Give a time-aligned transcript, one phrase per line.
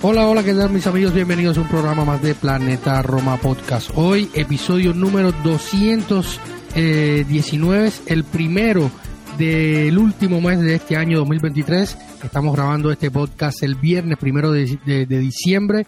[0.00, 1.12] Hola, hola, ¿qué tal mis amigos?
[1.12, 3.90] Bienvenidos a un programa más de Planeta Roma Podcast.
[3.96, 8.92] Hoy, episodio número 219, el primero
[9.36, 11.98] del último mes de este año 2023.
[12.22, 15.84] Estamos grabando este podcast el viernes primero de, diciembre,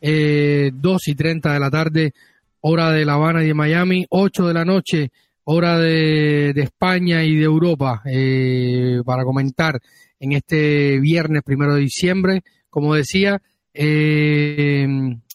[0.00, 2.14] eh, 2 y 30 de la tarde,
[2.62, 5.10] hora de La Habana y de Miami, 8 de la noche,
[5.44, 9.78] hora de, España y de Europa, eh, para comentar
[10.18, 12.42] en este viernes primero de diciembre.
[12.72, 13.42] Como decía,
[13.74, 14.86] eh,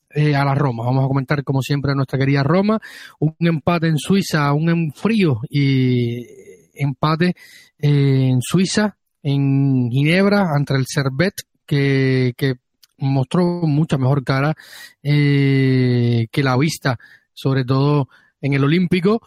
[0.09, 0.83] eh, a la Roma.
[0.83, 2.79] Vamos a comentar, como siempre, a nuestra querida Roma.
[3.19, 6.25] Un empate en Suiza, un frío y
[6.73, 7.35] empate
[7.77, 11.35] en Suiza, en Ginebra, ante el Servet,
[11.67, 12.55] que, que
[12.97, 14.55] mostró mucha mejor cara
[15.03, 16.97] eh, que la vista,
[17.31, 18.09] sobre todo
[18.41, 19.21] en el Olímpico.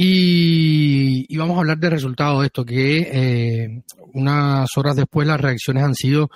[0.00, 3.82] Y, vamos a hablar del resultado de esto, que eh,
[4.14, 6.30] unas horas después las reacciones han sido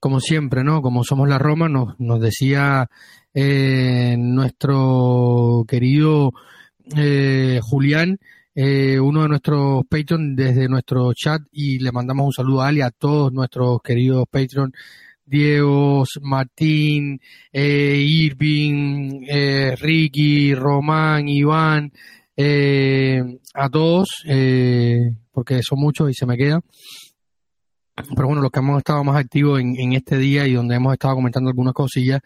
[0.00, 0.82] como siempre, ¿no?
[0.82, 2.90] Como somos la Roma, nos, nos decía
[3.32, 6.32] eh, nuestro querido
[6.96, 8.18] eh, Julián,
[8.56, 12.90] uno de nuestros Patreon desde nuestro chat y le mandamos un saludo a Ali, a
[12.90, 14.72] todos nuestros queridos Patreon,
[15.24, 17.20] Diego, Martín,
[17.52, 19.24] Irving,
[19.76, 21.92] Ricky, Román, Iván,
[22.36, 23.22] eh,
[23.54, 26.62] a todos, eh, porque son muchos y se me quedan.
[27.94, 31.14] Pero bueno, los que hemos estado más activos en, este día y donde hemos estado
[31.14, 32.20] comentando algunas cosillas,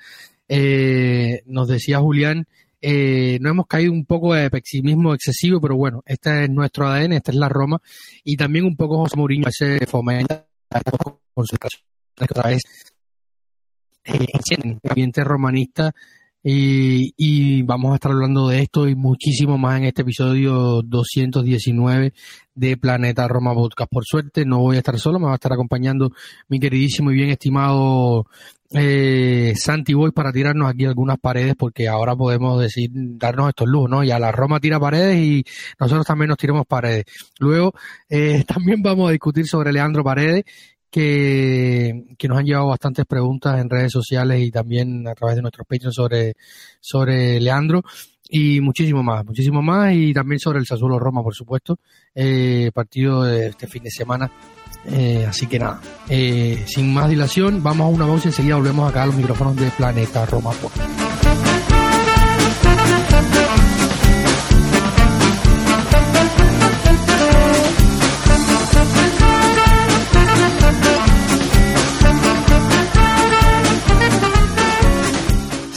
[0.49, 2.47] eh, nos decía Julián,
[2.81, 7.13] eh, no hemos caído un poco de pesimismo excesivo, pero bueno, este es nuestro ADN,
[7.15, 7.83] esta es la Roma,
[8.25, 12.63] y también un poco José Mourinho se fomenta que otra vez
[14.05, 15.93] eh, el ambiente romanista
[16.43, 22.13] y, vamos a estar hablando de esto y muchísimo más en este episodio 219
[22.55, 23.91] de Planeta Roma Podcast.
[23.91, 26.13] Por suerte no voy a estar solo, me va a estar acompañando
[26.49, 28.27] mi queridísimo y bien estimado
[28.71, 33.91] eh, Santi Boy para tirarnos aquí algunas paredes porque ahora podemos decir, darnos estos lujos,
[33.91, 34.05] ¿no?
[34.05, 35.45] Ya la Roma tira paredes y
[35.81, 37.05] nosotros también nos tiramos paredes.
[37.39, 37.73] Luego
[38.09, 40.45] eh, también vamos a discutir sobre Leandro Paredes
[40.91, 45.67] que, nos han llevado bastantes preguntas en redes sociales y también a través de nuestros
[45.67, 46.35] Patreon sobre,
[46.81, 47.83] sobre Leandro
[48.29, 51.79] y muchísimo más, muchísimo más y también sobre el Sassuolo Roma, por supuesto,
[52.15, 54.31] eh, partido de este fin de semana.
[54.87, 58.89] Eh, así que nada, eh, sin más dilación, vamos a una voz y enseguida volvemos
[58.89, 60.51] acá a los micrófonos de Planeta Roma.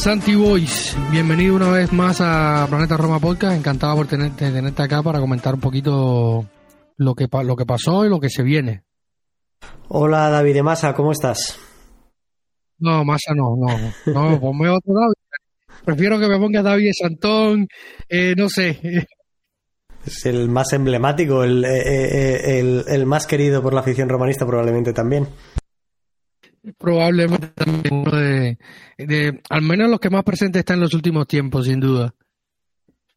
[0.01, 3.55] Santi Boys, bienvenido una vez más a Planeta Roma Podcast.
[3.55, 6.43] Encantado por tenerte, tenerte acá para comentar un poquito
[6.97, 8.81] lo que, lo que pasó y lo que se viene.
[9.89, 11.55] Hola David de Masa, ¿cómo estás?
[12.79, 13.77] No, Masa no, no,
[14.11, 15.83] no, ponme otro David.
[15.85, 17.67] Prefiero que me pongas David de Santón,
[18.09, 18.79] eh, no sé.
[20.03, 24.47] Es el más emblemático, el, eh, eh, el, el más querido por la afición romanista
[24.47, 25.27] probablemente también
[26.77, 28.57] probablemente también uno de,
[29.49, 32.13] al menos los que más presentes están en los últimos tiempos, sin duda.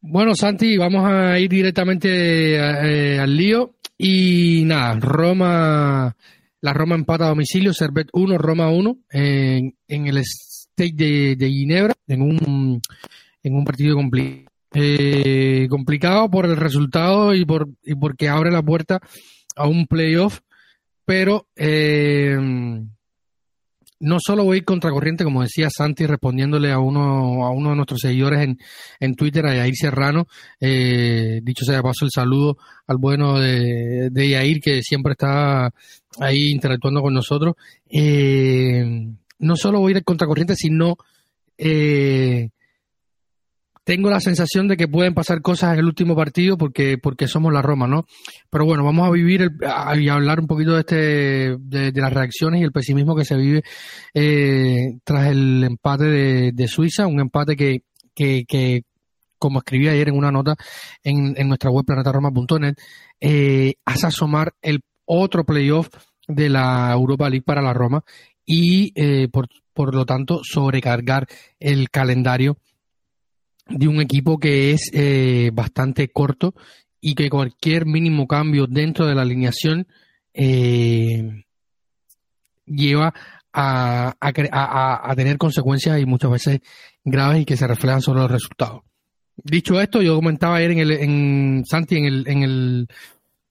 [0.00, 3.76] Bueno, Santi, vamos a ir directamente eh, al lío.
[3.96, 6.16] Y nada, Roma,
[6.60, 11.48] la Roma empata a domicilio, Servet 1, Roma 1, en, en el State de, de,
[11.48, 12.82] Ginebra, en un,
[13.42, 14.50] en un partido complicado.
[14.76, 18.98] Eh, complicado por el resultado y, por, y porque abre la puerta
[19.54, 20.40] a un playoff,
[21.04, 22.36] pero eh,
[24.04, 28.40] no solo voy contracorriente, como decía Santi, respondiéndole a uno, a uno de nuestros seguidores
[28.42, 28.58] en,
[29.00, 30.26] en Twitter, a Yair Serrano.
[30.60, 35.72] Eh, dicho sea paso, el saludo al bueno de, de Yair, que siempre está
[36.20, 37.54] ahí interactuando con nosotros.
[37.90, 38.84] Eh,
[39.38, 40.96] no solo voy a ir contracorriente, sino
[41.56, 42.50] eh,
[43.84, 47.52] tengo la sensación de que pueden pasar cosas en el último partido porque, porque somos
[47.52, 48.06] la Roma, ¿no?
[48.50, 49.52] Pero bueno, vamos a vivir
[49.96, 53.62] y hablar un poquito de este, de, las reacciones y el pesimismo que se vive
[54.14, 56.04] eh, tras el empate
[56.52, 57.82] de, Suiza, un empate que,
[58.14, 58.82] que,
[59.38, 60.56] como escribí ayer en una nota
[61.02, 62.74] en, en nuestra web planetaroma.net,
[63.20, 65.88] eh, hace asomar el otro playoff
[66.26, 68.02] de la Europa League para la Roma
[68.46, 71.26] y eh, por, por lo tanto sobrecargar
[71.60, 72.56] el calendario
[73.68, 76.54] de un equipo que es eh, bastante corto
[77.00, 79.86] y que cualquier mínimo cambio dentro de la alineación
[80.32, 81.44] eh,
[82.66, 83.14] lleva
[83.52, 86.60] a, a, a, tener consecuencias y muchas veces
[87.04, 88.82] graves y que se reflejan sobre los resultados.
[89.36, 92.88] Dicho esto, yo comentaba ayer en el, en Santi, en el, en el,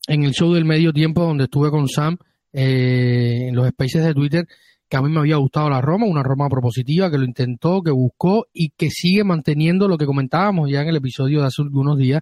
[0.07, 2.17] en el show del medio tiempo donde estuve con Sam,
[2.51, 4.47] eh, en los spaces de Twitter,
[4.93, 7.89] que a mí me había gustado la Roma, una Roma propositiva que lo intentó, que
[7.89, 11.97] buscó y que sigue manteniendo lo que comentábamos ya en el episodio de hace algunos
[11.97, 12.21] días,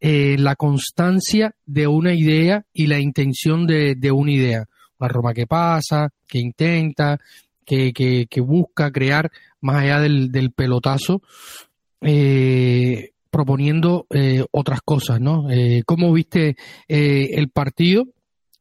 [0.00, 4.64] eh, la constancia de una idea y la intención de, de una idea.
[4.98, 7.18] Una Roma que pasa, que intenta,
[7.66, 11.20] que, que, que busca crear más allá del, del pelotazo,
[12.00, 15.46] eh, proponiendo eh, otras cosas, ¿no?
[15.84, 16.56] ¿Cómo viste
[16.88, 18.06] el partido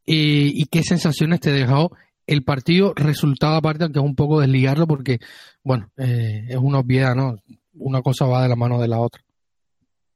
[0.05, 1.93] y qué sensaciones te dejó
[2.27, 2.93] el partido?
[2.95, 5.19] Resultado aparte, aunque es un poco desligarlo porque,
[5.63, 7.37] bueno, eh, es una obviedad, ¿no?
[7.73, 9.23] Una cosa va de la mano de la otra.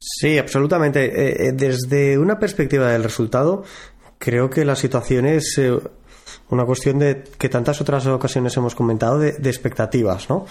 [0.02, 1.06] Sí, absolutamente.
[1.06, 3.64] Eh, eh, desde una perspectiva del resultado,
[4.18, 5.62] creo que la situación es
[6.50, 10.46] una cuestión de que tantas otras ocasiones hemos comentado de, expectativas, ¿no?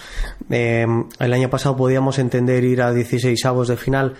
[0.49, 0.85] Eh,
[1.19, 4.15] el año pasado podíamos entender ir a 16 avos de final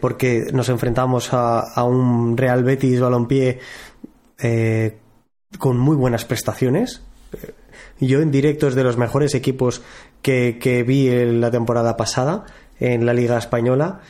[0.00, 3.60] porque nos enfrentamos a, a, un Real Betis Balompié
[4.42, 4.98] eh,
[5.58, 7.02] con muy buenas prestaciones.
[8.00, 9.82] Yo en directo es de los mejores equipos
[10.22, 12.44] que, que vi en la temporada pasada
[12.80, 14.00] en la Liga Española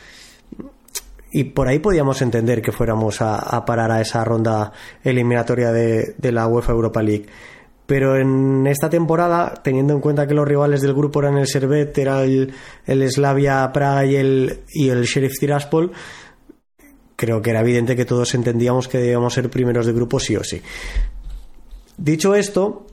[1.30, 4.72] y por ahí podíamos entender que fuéramos a, parar a esa ronda
[5.02, 7.26] eliminatoria de, de, la UEFA Europa League.
[7.86, 11.96] Pero en esta temporada, teniendo en cuenta que los rivales del grupo eran el Servet,
[11.96, 12.52] era el,
[12.86, 15.92] el Slavia Praga y el, y el Sheriff Tiraspol,
[17.16, 20.44] creo que era evidente que todos entendíamos que debíamos ser primeros de grupo sí o
[20.44, 20.60] sí.
[22.02, 22.84] Dicho esto,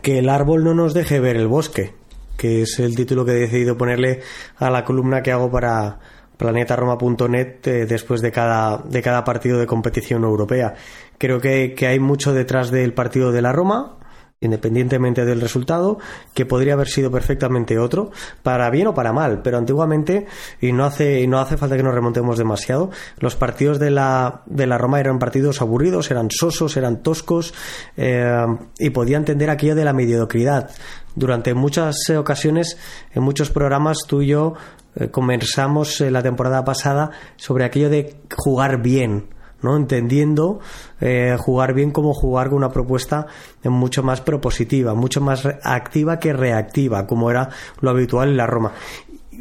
[0.00, 1.94] que el árbol no nos deje ver el bosque,
[2.36, 4.20] que es el título que he decidido ponerle
[4.58, 5.98] a la columna que hago para,
[6.36, 10.74] planetaroma.net eh, después de cada, de cada partido de competición europea.
[11.18, 13.96] Creo que, que, hay mucho detrás del partido de la Roma,
[14.40, 15.98] independientemente del resultado,
[16.32, 18.12] que podría haber sido perfectamente otro,
[18.42, 20.26] para bien o para mal, pero antiguamente,
[20.60, 24.42] y no hace, y no hace falta que nos remontemos demasiado, los partidos de la,
[24.46, 27.52] de la Roma eran partidos aburridos, eran sosos, eran toscos,
[27.96, 28.46] eh,
[28.78, 30.70] y podía entender aquello de la mediocridad.
[31.16, 32.78] Durante muchas ocasiones,
[33.12, 34.54] en muchos programas, tú y yo
[34.94, 39.26] eh, conversamos eh, la temporada pasada sobre aquello de jugar bien,
[39.62, 39.76] ¿no?
[39.76, 40.60] entendiendo
[41.00, 43.26] eh, jugar bien como jugar con una propuesta
[43.64, 47.50] mucho más propositiva, mucho más activa que reactiva, como era
[47.80, 48.72] lo habitual en la Roma.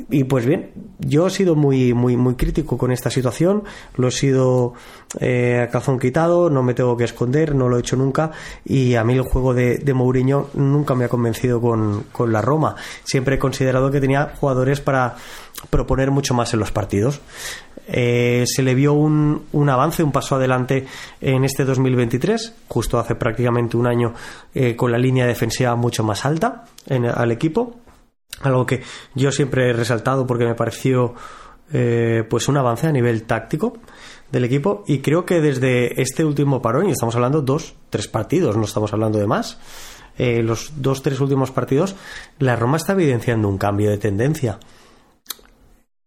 [0.09, 3.63] Y pues bien, yo he sido muy, muy, muy crítico con esta situación,
[3.95, 4.73] lo he sido
[5.19, 8.31] eh, a calzón quitado, no me tengo que esconder, no lo he hecho nunca,
[8.63, 12.41] y a mí el juego de, de Mourinho nunca me ha convencido con, con la
[12.41, 12.75] Roma.
[13.03, 15.15] Siempre he considerado que tenía jugadores para
[15.71, 17.19] proponer mucho más en los partidos.
[17.87, 20.85] Eh, se le vio un, un, avance, un paso adelante
[21.21, 24.13] en este 2023, justo hace prácticamente un año,
[24.53, 27.77] eh, con la línea defensiva mucho más alta en, al equipo
[28.41, 28.83] algo que
[29.15, 31.15] yo siempre he resaltado porque me pareció
[31.73, 33.77] eh, pues un avance a nivel táctico
[34.31, 38.57] del equipo y creo que desde este último parón y estamos hablando dos tres partidos
[38.57, 39.59] no estamos hablando de más
[40.17, 41.95] eh, los dos tres últimos partidos
[42.39, 44.59] la Roma está evidenciando un cambio de tendencia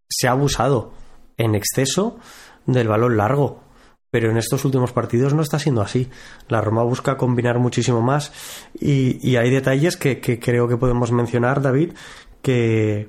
[0.09, 0.93] se ha abusado
[1.37, 2.19] en exceso
[2.67, 3.71] del balón largo
[4.11, 6.11] pero en estos últimos partidos no está siendo así.
[6.49, 8.33] La Roma busca combinar muchísimo más
[8.79, 11.93] y, hay detalles que, creo que podemos mencionar, David,
[12.43, 13.09] que,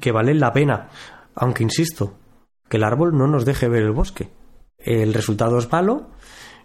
[0.00, 0.88] que valen la pena.
[1.34, 2.14] Aunque insisto,
[2.68, 4.28] que el árbol no nos deje ver el bosque.
[4.78, 6.08] El resultado es malo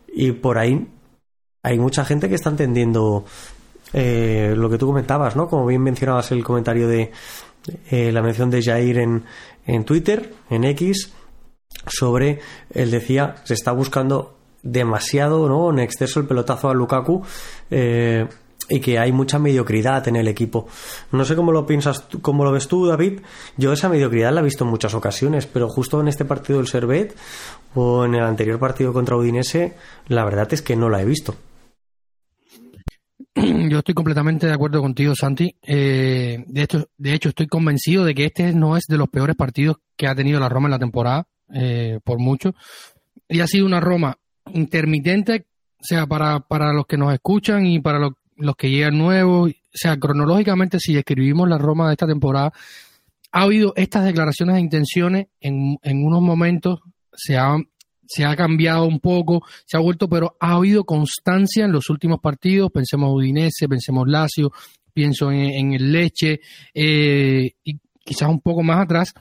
[0.07, 0.87] y por ahí
[1.63, 3.25] hay mucha gente que está entendiendo
[3.93, 5.47] eh, lo que tú comentabas, ¿no?
[5.47, 7.11] Como bien mencionabas el comentario de
[7.89, 9.23] eh, la mención de Jair en,
[9.65, 11.13] en Twitter, en X
[11.87, 12.39] sobre,
[12.69, 15.71] él decía, se está buscando demasiado, ¿no?
[15.71, 17.23] En exceso el pelotazo a Lukaku
[17.69, 18.27] eh,
[18.69, 20.67] y que hay mucha mediocridad en el equipo.
[21.11, 23.21] No sé cómo lo piensas, cómo lo ves tú, David.
[23.57, 26.67] Yo esa mediocridad la he visto en muchas ocasiones, pero justo en este partido del
[26.67, 27.15] Servet
[27.73, 29.75] o en el anterior partido contra Udinese,
[30.07, 31.35] la verdad es que no la he visto.
[33.69, 35.55] Yo estoy completamente de acuerdo contigo, Santi.
[35.61, 39.35] Eh, de, hecho, de hecho, estoy convencido de que este no es de los peores
[39.35, 42.55] partidos que ha tenido la Roma en la temporada eh, por mucho.
[43.27, 44.17] Y ha sido una Roma
[44.53, 45.47] intermitente,
[45.79, 49.51] o sea, para, para los que nos escuchan y para los, los que llegan nuevos,
[49.51, 52.51] o sea, cronológicamente, si escribimos la Roma de esta temporada,
[53.31, 56.79] ha habido estas declaraciones de intenciones en, en unos momentos,
[57.13, 57.57] se ha,
[58.07, 62.19] se ha cambiado un poco, se ha vuelto, pero ha habido constancia en los últimos
[62.19, 64.51] partidos, pensemos Udinese, pensemos Lazio,
[64.93, 66.39] pienso en, el Leche,
[66.73, 69.13] eh, y quizás un poco más atrás,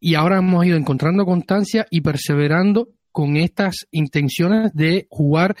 [0.00, 5.56] y ahora hemos ido encontrando constancia y perseverando con estas intenciones de jugar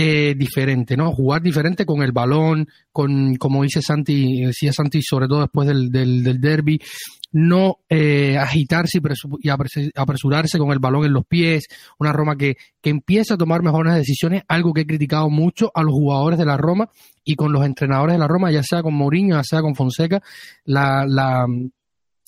[0.00, 1.10] eh, diferente, ¿no?
[1.10, 5.90] Jugar diferente con el balón, con, como dice Santi, decía Santi, sobre todo después del,
[5.90, 6.80] del, derby,
[7.32, 9.00] no eh, agitarse
[9.40, 9.48] y
[9.96, 11.64] apresurarse con el balón en los pies,
[11.98, 15.82] una Roma que, que empieza a tomar mejores decisiones, algo que he criticado mucho a
[15.82, 16.88] los jugadores de la Roma
[17.24, 20.22] y con los entrenadores de la Roma, ya sea con Mourinho, ya sea con Fonseca,
[20.64, 21.44] la, la,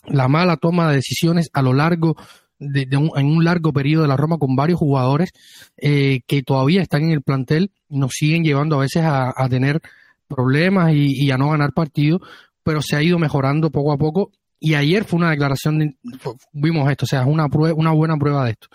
[0.06, 2.16] la mala toma de decisiones a lo largo
[2.60, 5.32] en un largo periodo de la Roma con varios jugadores
[5.76, 9.80] eh, que todavía están en el plantel, nos siguen llevando a veces a, tener
[10.28, 12.20] problemas y, a no ganar partidos,
[12.62, 14.30] pero se ha ido mejorando poco a poco.
[14.58, 15.96] Y ayer fue una declaración,
[16.52, 18.68] vimos esto, o sea, es una, una buena prueba de esto.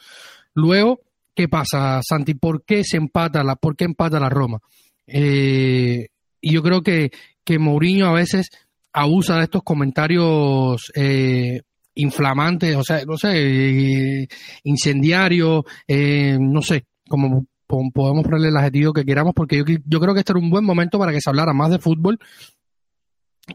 [0.55, 1.01] Luego,
[1.35, 2.33] ¿qué pasa, Santi?
[2.33, 4.59] ¿Por qué se empata la, por qué empata la Roma?
[5.05, 6.07] Eh,
[6.41, 7.11] y yo creo que,
[7.43, 8.49] que Mourinho a veces
[8.93, 11.61] abusa de estos comentarios eh,
[11.95, 14.27] inflamantes, o sea, no sé,
[14.63, 20.19] incendiarios, eh, no sé, como podemos ponerle el adjetivo que queramos, porque yo, creo que
[20.19, 22.19] este era un buen momento para que se hablara más de fútbol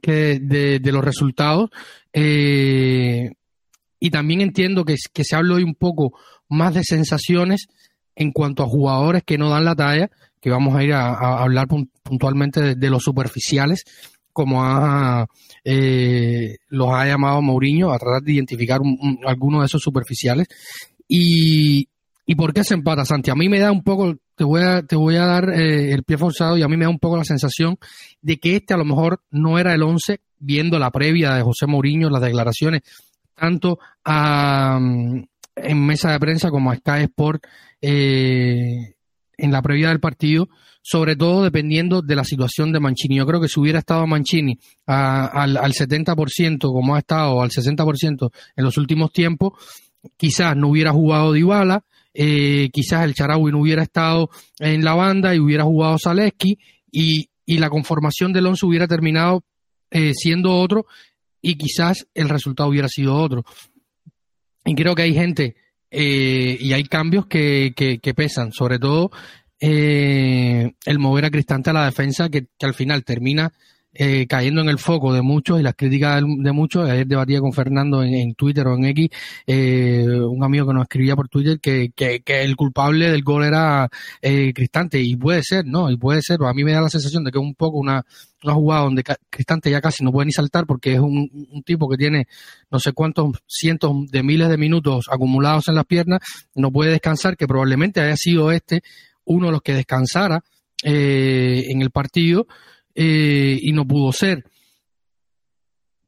[0.03, 1.71] que de, los resultados.
[2.13, 3.31] Eh,
[4.01, 6.19] y también entiendo que, que se habló hoy un poco
[6.49, 7.69] más de sensaciones
[8.17, 11.69] en cuanto a jugadores que no dan la talla, que vamos a ir a, hablar
[12.03, 13.85] puntualmente de, los superficiales,
[14.33, 15.27] como ha,
[15.65, 18.81] eh, los ha llamado Mourinho, a tratar de identificar
[19.27, 20.47] algunos de esos superficiales.
[21.09, 21.89] Y,
[22.31, 23.31] ¿Y por qué se empata, Santi?
[23.31, 26.05] A mí me da un poco, te voy a, te voy a dar eh, el
[26.05, 27.77] pie forzado y a mí me da un poco la sensación
[28.23, 31.67] de que este a lo mejor no era el 11, viendo la previa de José
[31.67, 32.83] Mourinho, las declaraciones,
[33.35, 34.79] tanto a,
[35.57, 37.43] en mesa de prensa como a Sky Sport
[37.81, 38.95] eh,
[39.37, 40.49] en la previa del partido,
[40.83, 43.17] sobre todo dependiendo de la situación de Mancini.
[43.17, 48.31] Yo creo que si hubiera estado Mancini al, al 70%, como ha estado, al 60%
[48.57, 49.53] en los últimos tiempos,
[50.17, 55.35] quizás no hubiera jugado Dybala, eh, quizás el Charaui no hubiera estado en la banda
[55.35, 56.59] y hubiera jugado Zaleski
[56.91, 59.45] y, y la conformación del once hubiera terminado
[59.91, 60.87] eh, siendo otro
[61.43, 63.45] y quizás el resultado hubiera sido otro.
[64.65, 65.57] Y creo que hay gente
[65.91, 69.11] eh, y hay cambios que, que, pesan, sobre todo
[69.61, 73.53] eh, el mover a Cristante a la defensa, que, al final termina
[73.93, 76.89] eh, cayendo en el foco de muchos y las críticas de, muchos.
[76.89, 79.09] Ayer debatía con Fernando en, Twitter o en X,
[79.47, 83.89] eh, un amigo que nos escribía por Twitter que, que, el culpable del gol era
[84.23, 85.91] eh, Cristante y puede ser, ¿no?
[85.91, 88.05] Y puede ser, a mí me da la sensación de que es un poco una,
[88.45, 91.89] una jugada donde Cristante ya casi no puede ni saltar porque es un, un tipo
[91.89, 92.29] que tiene
[92.71, 96.21] no sé cuántos cientos de miles de minutos acumulados en las piernas,
[96.55, 98.83] no puede descansar, que probablemente haya sido este
[99.25, 100.43] uno de los que descansara
[100.83, 102.47] eh, en el partido
[102.95, 104.45] eh, y no pudo ser.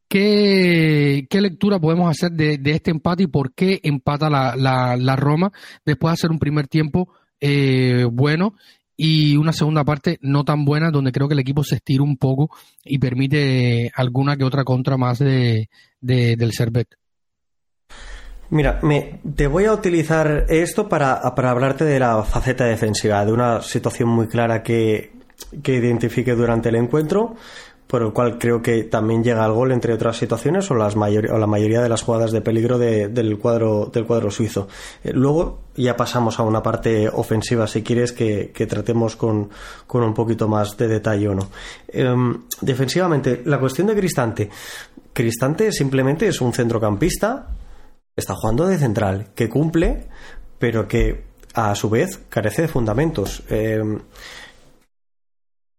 [0.09, 5.50] ¿Qué, ¿Qué, lectura podemos hacer de, este empate y por qué empata la, la, Roma
[5.87, 7.09] después de hacer un primer tiempo
[7.40, 8.54] eh, bueno
[8.95, 12.19] y una segunda parte no tan buena donde creo que el equipo se estira un
[12.19, 12.50] poco
[12.85, 15.69] y permite alguna que otra contra más de,
[16.00, 16.88] del Servet?
[18.52, 23.32] Mira, me, te voy a utilizar esto para, para hablarte de la faceta defensiva, de
[23.32, 25.11] una situación muy clara que,
[25.62, 27.35] que identifique durante el encuentro,
[27.87, 31.38] por el cual creo que también llega al gol, entre otras situaciones, o, las o
[31.38, 34.68] la mayoría de las jugadas de peligro del, cuadro, del cuadro suizo.
[35.02, 39.49] Eh, luego ya pasamos a una parte ofensiva, si quieres, que, tratemos con,
[39.88, 41.49] un poquito más de detalle o no.
[41.88, 44.50] Em, defensivamente, la cuestión de Cristante.
[45.14, 47.47] Cristante simplemente es un centrocampista,
[48.16, 50.09] está jugando de central, que cumple,
[50.59, 53.42] pero que a su vez carece de fundamentos.
[53.49, 54.00] Em,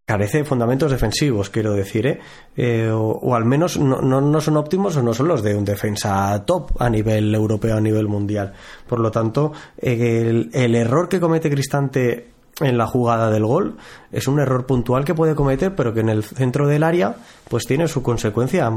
[0.05, 2.19] carece de fundamentos defensivos, quiero decir, ¿eh?
[2.57, 6.43] eh o, al menos no, no, son óptimos o no son los de un defensa
[6.45, 8.53] top a nivel europeo, a nivel mundial.
[8.87, 13.77] Por lo tanto, el, error que comete Cristante en la jugada del gol
[14.11, 17.15] es un error puntual que puede cometer, pero que en el centro del área
[17.49, 18.71] pues tiene su consecuencia,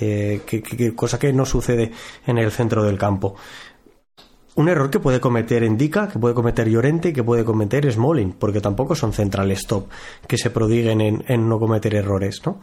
[0.00, 1.92] eh, cosa que no sucede
[2.26, 3.36] en el centro del campo
[4.58, 8.32] un error que puede cometer Endica, que puede cometer Llorente y que puede cometer Smalling,
[8.32, 9.86] porque tampoco son centrales top
[10.26, 12.60] que se prodiguen en, no cometer errores, ¿no?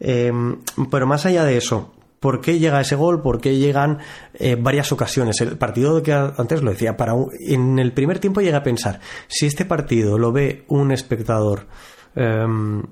[0.00, 0.58] Em,
[0.90, 1.92] pero más allá de eso,
[2.26, 3.22] ¿por qué llega ese gol?
[3.22, 4.00] ¿Por qué llegan
[4.34, 5.40] eh, varias ocasiones?
[5.40, 9.46] El partido que antes lo decía, para en el primer tiempo llega a pensar, si
[9.46, 11.68] este partido lo ve un espectador
[12.16, 12.82] em,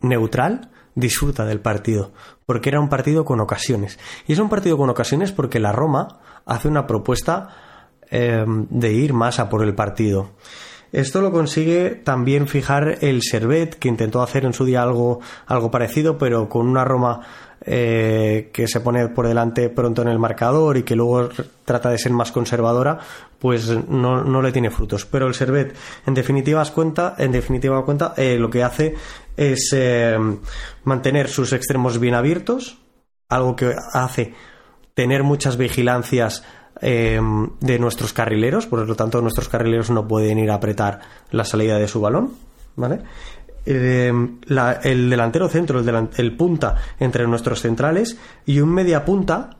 [0.00, 2.14] neutral, disfruta del partido,
[2.46, 3.96] porque era un partido con ocasiones.
[4.26, 9.12] Y es un partido con ocasiones porque la Roma hace una propuesta em, de ir
[9.12, 10.32] más a por el partido.
[10.90, 15.20] Esto lo consigue también fijar el Servet, que intentó hacer en su día algo
[15.70, 17.20] parecido, pero con una Roma
[17.68, 21.28] eh, que se pone por delante pronto en el marcador y que luego
[21.64, 23.00] trata de ser más conservadora,
[23.40, 25.04] pues no, le tiene frutos.
[25.04, 25.74] Pero el Servet,
[26.06, 28.94] en definitiva cuenta, en definitiva cuenta, eh, lo que hace
[29.36, 30.16] es eh,
[30.84, 32.78] mantener sus extremos bien abiertos,
[33.28, 34.34] algo que hace
[34.94, 36.44] tener muchas vigilancias
[36.78, 41.78] de nuestros carrileros, por lo tanto nuestros carrileros no pueden ir a apretar la salida
[41.78, 42.32] de su balón,
[42.76, 43.00] ¿vale?
[43.68, 44.12] Eh,
[44.84, 49.56] el delantero centro, el, punta entre nuestros centrales y un media punta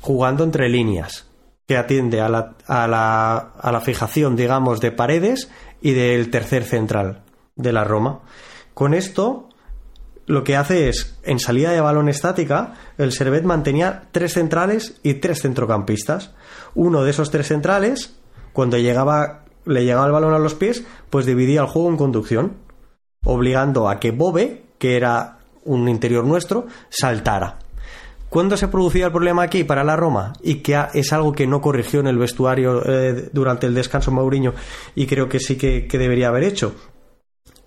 [0.00, 1.28] jugando entre líneas,
[1.68, 6.64] que atiende a la, a la, a la fijación, digamos, de paredes y del tercer
[6.64, 7.22] central
[7.54, 8.22] de la Roma.
[8.74, 9.50] Con esto,
[10.26, 15.14] lo que hace es, en salida de balón estática, el Servet mantenía tres centrales y
[15.14, 16.34] tres centrocampistas.
[16.74, 18.16] Uno de esos tres centrales,
[18.52, 22.65] cuando llegaba, le llegaba el balón a los pies, pues dividía el juego en conducción
[23.26, 27.58] obligando a que Bobe, que era un interior nuestro, saltara.
[28.28, 30.32] ¿Cuándo se producía el problema aquí para la Roma?
[30.42, 34.52] Y que es algo que no corrigió en el vestuario eh, durante el descanso Mauriño
[34.94, 36.74] y creo que sí que, debería haber hecho.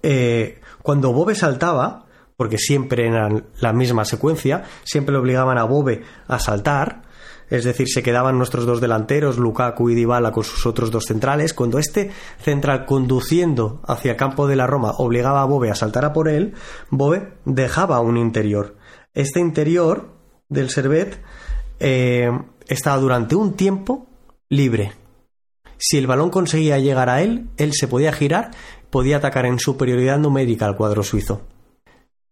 [0.03, 6.03] Eh, cuando Bobe saltaba, porque siempre eran la misma secuencia, siempre le obligaban a Bobe
[6.27, 7.03] a saltar,
[7.49, 11.53] es decir, se quedaban nuestros dos delanteros, Lukaku y Dybala, con sus otros dos centrales.
[11.53, 16.13] Cuando este central conduciendo hacia campo de la Roma obligaba a Bobe a saltar a
[16.13, 16.53] por él,
[16.89, 18.75] Bobe dejaba un interior.
[19.13, 20.09] Este interior
[20.47, 21.19] del Servet
[21.79, 22.29] eh,
[22.67, 24.07] estaba durante un tiempo
[24.49, 24.93] libre.
[25.77, 28.51] Si el balón conseguía llegar a él, él se podía girar,
[28.89, 31.41] podía atacar en superioridad numérica al cuadro suizo.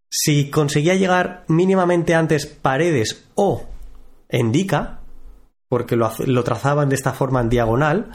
[0.10, 3.66] Si conseguía llegar mínimamente antes Paredes o
[4.30, 5.02] Endica,
[5.70, 8.12] porque lo, trazaban de esta forma en diagonal,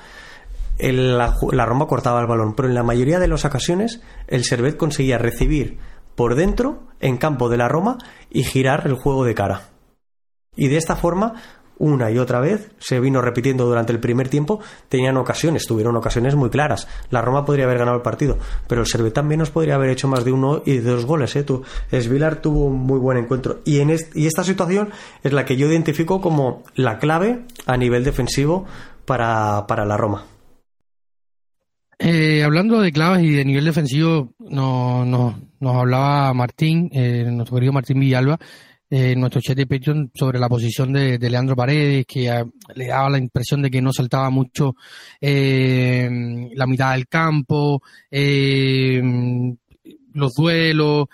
[0.78, 5.19] la, Roma cortaba el balón, pero en la mayoría de las ocasiones el Servet conseguía
[5.19, 5.78] recibir
[6.15, 7.99] por dentro, en campo de la Roma,
[8.30, 9.69] y girar el juego de cara.
[10.56, 11.34] Y de esta forma
[11.78, 16.35] una y otra vez, se vino repitiendo durante el primer tiempo, tenían ocasiones, tuvieron ocasiones
[16.35, 16.89] muy claras.
[17.11, 20.08] La Roma podría haber ganado el partido, pero el Servet también nos podría haber hecho
[20.08, 21.35] más de uno y de dos goles.
[21.37, 21.43] ¿eh?
[21.43, 23.61] Tú, Svilar tuvo un muy buen encuentro.
[23.65, 24.91] Y, en y esta situación
[25.23, 28.67] es la que yo identifico como la clave a nivel defensivo
[29.04, 30.25] para, la Roma.
[31.99, 37.73] Eh, hablando de claves y de nivel defensivo, no, nos hablaba Martín, eh, nuestro querido
[37.73, 38.39] Martín Villalba,
[38.95, 43.17] eh, nuestro chat de Patreon sobre la posición de, Leandro Paredes, que le daba la
[43.17, 44.76] impresión de que no saltaba mucho
[45.19, 49.00] eh, la mitad del campo, eh,
[50.13, 51.07] los duelos,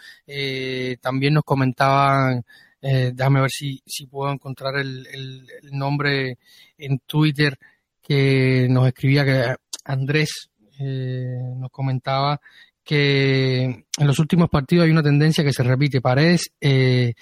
[1.01, 2.45] también nos comentaban,
[2.83, 6.37] déjame ver si, si puedo encontrar el, el, nombre
[6.79, 7.57] en Twitter
[8.03, 12.41] que nos escribía que Andrés nos comentaba
[12.89, 16.01] que en los últimos partidos hay una tendencia que se repite.
[16.01, 17.13] Paredes eh,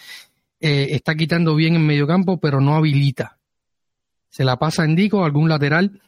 [0.61, 3.39] eh, está quitando bien en medio campo, pero no habilita.
[4.29, 6.01] Se la pasa en Dico, algún lateral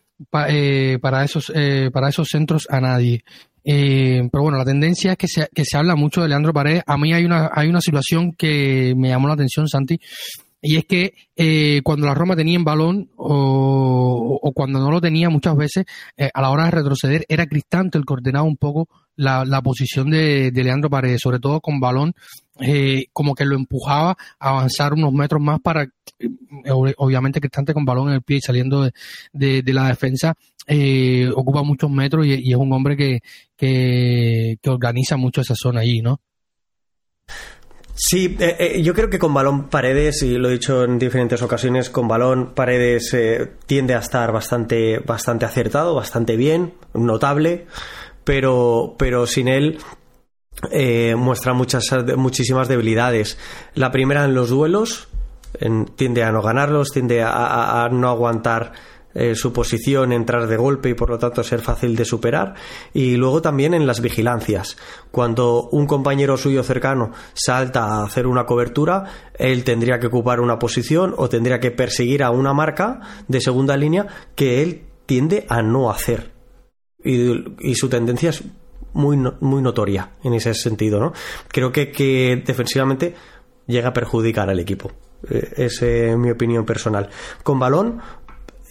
[0.48, 3.24] eh, para, esos, eh, para esos centros a nadie.
[3.62, 6.82] pero bueno, la tendencia es que se, que se habla mucho de Leandro Paredes.
[6.86, 10.00] A mí hay una, hay una situación que me llamó la atención, Santi,
[10.60, 15.56] y es que cuando la Roma tenía en balón o, cuando no lo tenía muchas
[15.56, 15.84] veces,
[16.34, 20.50] a la hora de retroceder, era Cristante el coordenado un poco la, la posición de,
[20.50, 22.14] de, Leandro Paredes, sobre todo con balón
[22.60, 26.28] eh, como que lo empujaba a avanzar unos metros más para, eh,
[26.96, 30.34] obviamente Cristante con balón en el pie y saliendo de, de, la defensa,
[30.66, 33.20] eh, ocupa muchos metros y, es un hombre que,
[33.56, 36.20] que, organiza mucho esa zona ahí, ¿no?
[37.94, 38.36] Sí,
[38.82, 42.54] yo creo que con balón Paredes, y lo he dicho en diferentes ocasiones, con balón
[42.54, 43.16] Paredes
[43.66, 47.66] tiende a estar bastante, bastante acertado, bastante bien, notable,
[48.28, 49.78] pero, pero sin él
[50.70, 53.38] eh, muestra muchas, muchísimas debilidades.
[53.72, 55.08] La primera en los duelos,
[55.96, 58.72] tiende a no ganarlos, tiende a, no aguantar
[59.14, 62.52] eh, su posición, entrar de golpe y por lo tanto ser fácil de superar.
[62.92, 64.76] Y luego también en las vigilancias.
[65.10, 69.04] Cuando un compañero suyo cercano salta a hacer una cobertura,
[69.38, 73.74] él tendría que ocupar una posición o tendría que perseguir a una marca de segunda
[73.78, 76.37] línea que él tiende a no hacer.
[77.10, 78.44] Y, su tendencia es
[78.92, 81.12] muy, muy notoria en ese sentido, ¿no?
[81.48, 83.14] Creo que, defensivamente
[83.66, 84.92] llega a perjudicar al equipo.
[85.30, 85.82] Eh, es
[86.18, 87.08] mi opinión personal.
[87.42, 88.00] Con balón,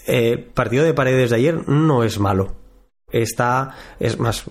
[0.06, 2.56] el partido de paredes de ayer no es malo.
[3.12, 4.46] Está, es más,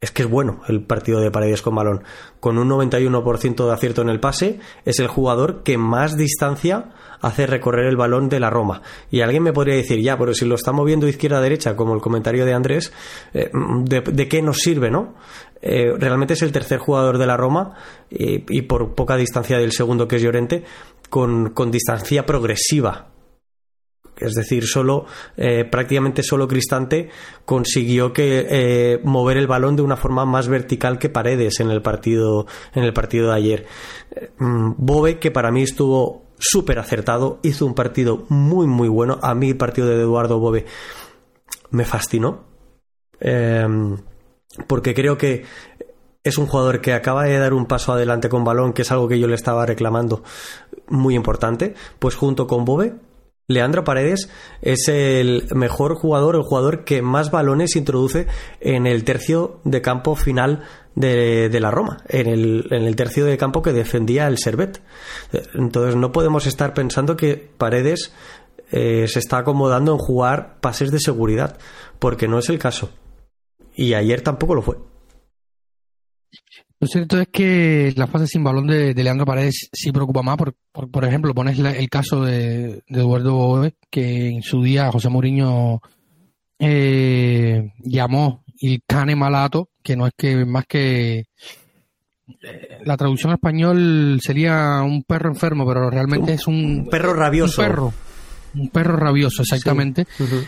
[0.00, 2.04] es que es bueno el partido de Paredes con balón.
[2.40, 6.90] Con un 91% de acierto en el pase, es el jugador que más distancia
[7.22, 8.82] hace recorrer el balón de la Roma.
[9.10, 11.94] Y alguien me podría decir, ya, pero si lo está moviendo izquierda a derecha, como
[11.94, 12.92] el comentario de Andrés,
[13.32, 13.50] eh,
[13.84, 15.14] de, qué nos sirve, no?
[15.62, 17.74] Eh, realmente es el tercer jugador de la Roma
[18.10, 20.64] y, por poca distancia del segundo, que es Llorente,
[21.08, 23.13] con distancia progresiva
[24.18, 27.10] es decir, solo eh, prácticamente solo Cristante
[27.44, 31.82] consiguió que eh, mover el balón de una forma más vertical que Paredes en el
[31.82, 33.66] partido en el partido de ayer.
[34.14, 39.18] Eh, mm, Bobe que para mí estuvo súper acertado, hizo un partido muy muy bueno.
[39.22, 40.66] A mí el partido de Eduardo Bobe
[41.70, 42.44] me fascinó.
[44.68, 45.44] porque creo que
[46.22, 49.08] es un jugador que acaba de dar un paso adelante con balón, que es algo
[49.08, 50.22] que yo le estaba reclamando
[50.88, 51.74] muy importante.
[51.98, 52.94] Pues junto con Bobe
[53.46, 54.30] Leandro Paredes
[54.62, 58.26] es el mejor jugador, el jugador que más balones introduce
[58.60, 60.62] en el tercio de campo final
[60.94, 64.80] de, la Roma, en el, tercio de campo que defendía el Servet.
[65.54, 68.14] Entonces no podemos estar pensando que Paredes
[68.70, 71.58] eh, se está acomodando en jugar pases de seguridad,
[71.98, 72.90] porque no es el caso.
[73.74, 74.78] Y ayer tampoco lo fue.
[76.80, 80.36] Lo cierto es que la fase sin balón de, Leandro Paredes sí preocupa más.
[80.36, 85.80] Por, por, ejemplo, pones el caso de, Eduardo Bobe, que en su día José Mourinho
[86.58, 91.26] eh, llamó el cane malato, que no es que más que
[92.42, 97.60] eh, la traducción en español sería un perro enfermo, pero realmente es un, perro rabioso.
[97.60, 97.92] Un perro,
[98.54, 100.06] un perro rabioso, exactamente.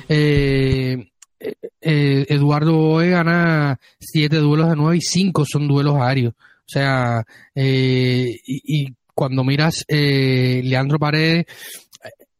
[0.09, 6.35] eh, eh, Eduardo Boe gana siete duelos de nueve y cinco son duelos aéreos.
[6.35, 11.47] O sea, eh, y, cuando miras eh, Leandro Paredes,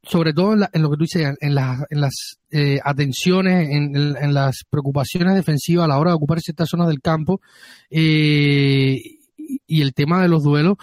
[0.03, 2.39] sobre todo en, lo que tú dices, en, en las
[2.85, 7.41] atenciones, en, las preocupaciones defensivas a la hora de ocupar ciertas zonas del campo,
[7.89, 10.77] y el tema de los duelos,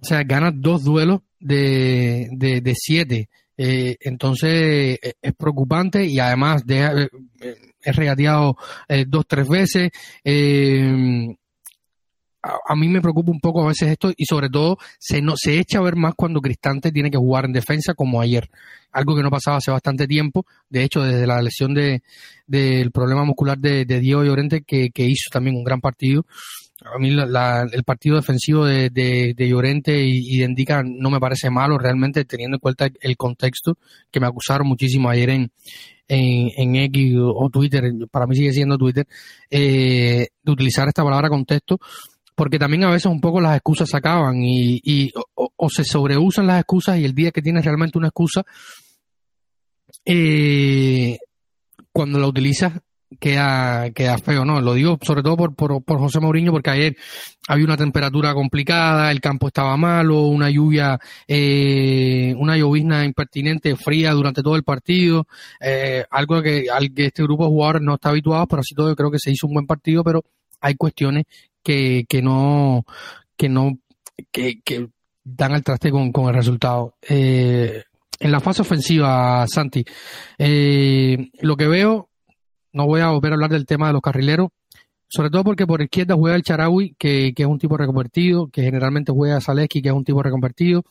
[0.00, 3.28] o sea, gana dos duelos de, de siete.
[3.60, 7.08] Eh, entonces eh, es preocupante y además de,
[7.40, 8.56] eh, es regateado
[9.08, 9.90] dos, tres veces.
[12.40, 15.58] A, mí me preocupa un poco a veces esto y sobre todo se, no, se
[15.58, 18.48] echa a ver más cuando Cristante tiene que jugar en defensa como ayer.
[18.92, 20.46] Algo que no pasaba hace bastante tiempo.
[20.70, 22.02] De hecho, desde la lesión de,
[22.46, 26.24] del problema muscular de, Diego Llorente, que, que hizo también un gran partido
[26.84, 31.78] a mí el partido defensivo de, de, Llorente y, de Indica no me parece malo
[31.78, 33.78] realmente teniendo en cuenta el contexto
[34.10, 35.52] que me acusaron muchísimo ayer en,
[36.06, 39.06] en, X o Twitter, para mí sigue siendo Twitter,
[39.50, 41.78] eh, de utilizar esta palabra contexto
[42.38, 46.46] porque también a veces un poco las excusas se acaban y, y o, se sobreusan
[46.46, 48.44] las excusas y el día que tienes realmente una excusa,
[50.04, 51.18] eh,
[51.90, 52.74] cuando la utilizas
[53.18, 54.60] queda, queda feo, ¿no?
[54.60, 56.96] Lo digo sobre todo por, por, por, José Mourinho, porque ayer
[57.48, 64.12] había una temperatura complicada, el campo estaba malo, una lluvia, eh, una llovizna impertinente, fría
[64.12, 65.26] durante todo el partido,
[65.60, 68.94] eh, algo que, al que este grupo de jugadores no está habituado, pero así todo
[68.94, 70.24] creo que se hizo un buen partido, pero
[70.60, 71.24] hay cuestiones
[71.62, 72.84] que, que no,
[73.36, 73.78] que no,
[74.30, 74.88] que, que
[75.24, 76.94] dan al traste con, con el resultado.
[77.08, 77.84] Eh,
[78.20, 79.84] en la fase ofensiva, Santi,
[80.38, 82.08] eh, lo que veo
[82.72, 84.48] no voy a volver a hablar del tema de los carrileros,
[85.08, 89.10] sobre todo porque por izquierda juega el Charawi, que, es un tipo reconvertido, que generalmente
[89.10, 90.84] juega Zaleski, que es un tipo reconvertido.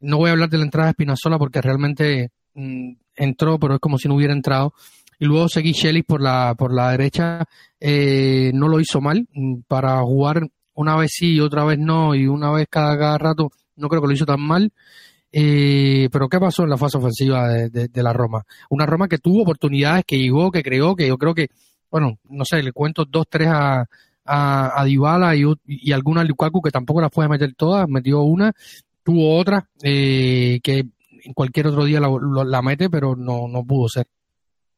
[0.00, 3.80] No voy a hablar de la entrada de Espinazola porque realmente mm, entró, pero es
[3.80, 4.74] como si no hubiera entrado.
[5.18, 7.44] Y luego seguí Shelly por la, por la derecha,
[7.80, 12.14] eh, no lo hizo mal, mm, para jugar una vez sí y otra vez no,
[12.14, 14.72] y una vez cada, cada rato, no creo que lo hizo tan mal.
[15.30, 18.44] Eh, pero ¿qué pasó en la fase ofensiva de, la Roma?
[18.70, 21.48] Una Roma que tuvo oportunidades, que llegó, que creó, que yo creo que,
[21.90, 23.86] bueno, no sé, le cuento dos, tres a,
[24.24, 28.52] a, a y, y alguna a Lukaku que tampoco las puede meter todas, metió una,
[29.02, 30.78] tuvo otra eh, que
[31.24, 32.08] en cualquier otro día la,
[32.44, 34.06] la, mete, pero no, no pudo ser.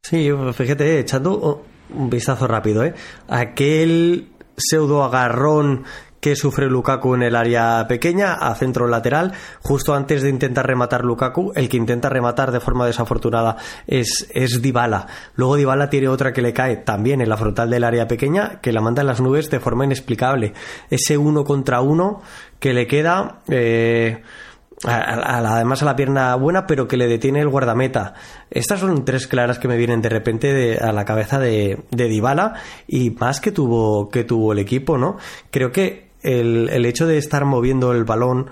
[0.02, 2.94] Sí, fíjate, echando un vistazo rápido, ¿eh?
[3.28, 5.84] Aquel pseudo agarrón
[6.20, 11.04] que sufre Lukaku en el área pequeña, a centro lateral, justo antes de intentar rematar
[11.04, 13.56] Lukaku, el que intenta rematar de forma desafortunada
[13.86, 15.06] es, es Dybala.
[15.34, 18.72] Luego Dybala tiene otra que le cae también en la frontal del área pequeña, que
[18.72, 20.52] la manda en las nubes de forma inexplicable.
[20.90, 22.22] Ese uno contra uno
[22.58, 23.40] que le queda...
[23.48, 24.22] Eh,
[24.82, 28.14] además a la pierna buena, pero que le detiene el guardameta.
[28.50, 32.54] Estas son tres claras que me vienen de repente a la cabeza de, de Dybala
[32.86, 35.18] y más que tuvo, que tuvo el equipo, ¿no?
[35.50, 38.50] Creo que el, el hecho de estar moviendo el balón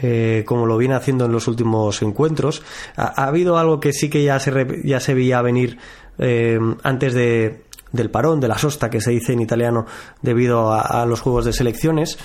[0.00, 2.62] eh, como lo viene haciendo en los últimos encuentros.
[2.96, 5.78] Ha, habido algo que sí que ya se, ya se veía venir
[6.18, 9.86] eh, antes de, del parón, de la sosta que se dice en italiano
[10.22, 12.18] debido a los juegos de selecciones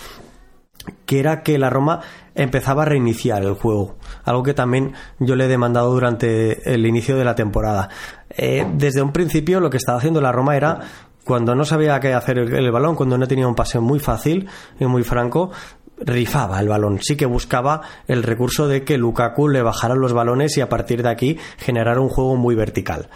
[1.06, 2.02] que era que la Roma
[2.36, 7.17] empezaba a reiniciar el juego, algo que también yo le he demandado durante el inicio
[7.17, 7.89] de la temporada.
[8.30, 10.80] Eh, desde un principio lo que estaba haciendo la Roma era
[11.28, 14.48] cuando no sabía qué hacer el, balón, cuando no tenía un paseo muy fácil
[14.80, 15.52] y muy franco,
[16.00, 17.00] rifaba el balón.
[17.02, 21.04] Sí que buscaba el recurso de que Lukaku le bajara los balones y a partir
[21.04, 23.10] de aquí generara un juego muy vertical.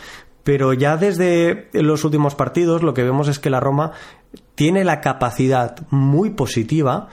[0.43, 3.93] Pero ya desde los últimos partidos lo que vemos es que la Roma
[4.55, 7.07] tiene la capacidad muy positiva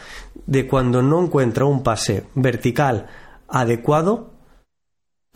[0.46, 3.06] de cuando no encuentra un pase vertical
[3.48, 4.32] adecuado,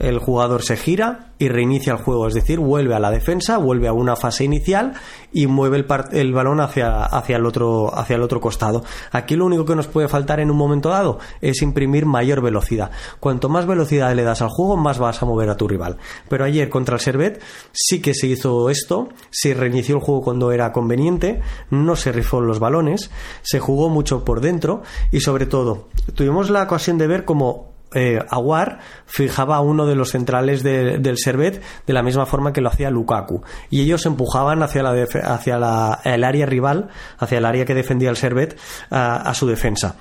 [0.03, 3.87] el jugador se gira y reinicia el juego, es decir, vuelve a la defensa, vuelve
[3.87, 4.95] a una fase inicial
[5.33, 8.85] y mueve el, balón hacia, hacia, el otro, hacia el otro costado.
[9.13, 12.91] Aquí lo único que nos puede faltar en un momento dado es imprimir mayor velocidad.
[13.21, 15.99] Cuanto más velocidad le das al juego, más vas a mover a tu rival.
[16.29, 17.41] Pero ayer contra el Servet
[17.73, 22.41] sí que se hizo esto, se reinició el juego cuando era conveniente, no se rifó
[22.41, 23.11] los balones,
[23.43, 28.25] se jugó mucho por dentro y sobre todo tuvimos la ocasión de ver cómo eh,
[28.29, 32.69] Aguar fijaba a uno de los centrales del Servet de la misma forma que lo
[32.69, 33.43] hacía Lukaku.
[33.71, 34.93] Y ellos empujaban hacia, la
[35.25, 35.57] hacia
[36.05, 38.59] el área rival, hacia el área que defendía el Servet,
[38.91, 39.97] a su defensa.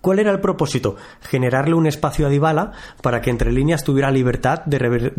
[0.00, 0.96] ¿Cuál era el propósito?
[1.20, 4.78] Generarle un espacio a Dybala para que entre líneas tuviera libertad de,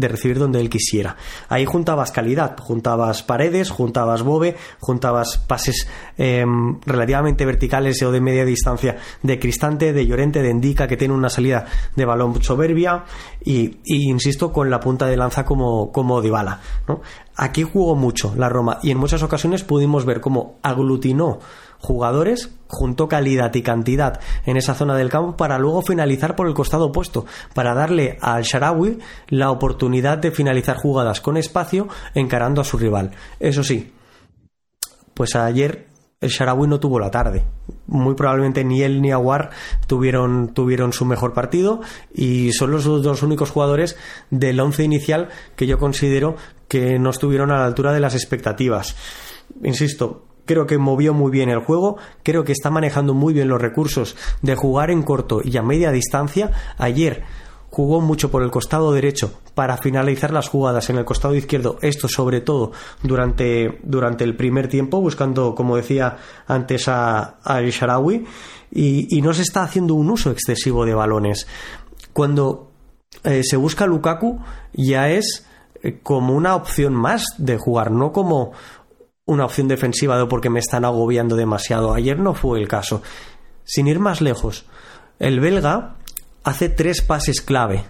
[0.10, 1.15] recibir donde él quisiera.
[1.47, 8.43] Ahí juntabas calidad, juntabas paredes, juntabas bobe, juntabas pases em, relativamente verticales o de media
[8.43, 13.06] distancia de Cristante, de Llorente, de Indica, que tiene una salida de balón soberbia
[13.41, 16.60] y, insisto, con la punta de lanza como, como Dybala.
[17.36, 21.39] Aquí jugó mucho la Roma y en muchas ocasiones pudimos ver cómo aglutinó
[21.84, 26.54] jugadores, juntó calidad y cantidad en esa zona del campo para luego finalizar por el
[26.54, 32.63] costado opuesto, para darle al Sharawi la oportunidad de finalizar jugadas con espacio encarando a
[32.63, 33.12] su rival.
[33.38, 33.91] Eso sí,
[35.13, 35.88] pues ayer
[36.22, 37.43] el Sharawi no tuvo la tarde.
[37.88, 39.50] Muy probablemente ni él ni Aguar
[39.86, 41.82] tuvieron, tuvieron su mejor partido
[42.13, 43.98] y son los dos únicos jugadores
[44.30, 46.38] del once inicial que yo considero
[46.69, 48.96] que no estuvieron a la altura de las expectativas.
[49.63, 53.62] Insisto, Creo que movió muy bien el juego, creo que está manejando muy bien los
[53.62, 56.51] recursos de jugar en corto y a media distancia.
[56.77, 57.23] Ayer
[57.73, 62.08] jugó mucho por el costado derecho para finalizar las jugadas en el costado izquierdo, esto
[62.08, 68.25] sobre todo durante, durante el primer tiempo, buscando, como decía antes, a, El Sharawi,
[68.71, 71.47] y, no se está haciendo un uso excesivo de balones.
[72.13, 72.69] Cuando
[73.23, 74.39] eh, se busca Lukaku,
[74.73, 75.47] ya es
[75.82, 78.51] eh, como una opción más de jugar, no como
[79.25, 81.93] una opción defensiva de porque me están agobiando demasiado.
[81.93, 83.01] Ayer no fue el caso.
[83.63, 84.65] Sin ir más lejos,
[85.19, 85.95] el belga
[86.43, 87.86] hace tres pases clave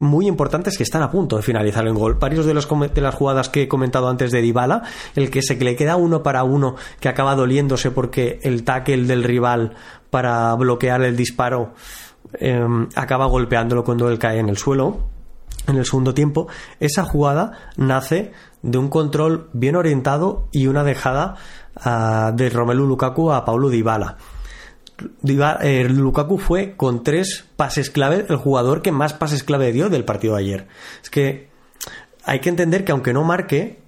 [0.00, 2.14] muy importantes que están a punto de finalizar el gol.
[2.14, 4.84] Varios de, los, de las jugadas que he comentado antes de Dybala,
[5.16, 9.24] el que se le queda uno para uno que acaba doliéndose porque el tackle del
[9.24, 9.74] rival
[10.10, 11.74] para bloquear el disparo
[12.34, 15.18] em, acaba golpeándolo cuando él cae en el suelo
[15.66, 16.48] en el segundo tiempo,
[16.80, 21.36] esa jugada nace de un control bien orientado y una dejada
[21.76, 24.16] ah, de Romelu Lukaku a Paulo Dybala.
[25.62, 30.04] Eh, Lukaku fue con tres pases clave el jugador que más pases clave dio del
[30.04, 30.68] partido de ayer.
[31.02, 31.48] Es que
[32.24, 33.78] hay que entender que aunque no marque,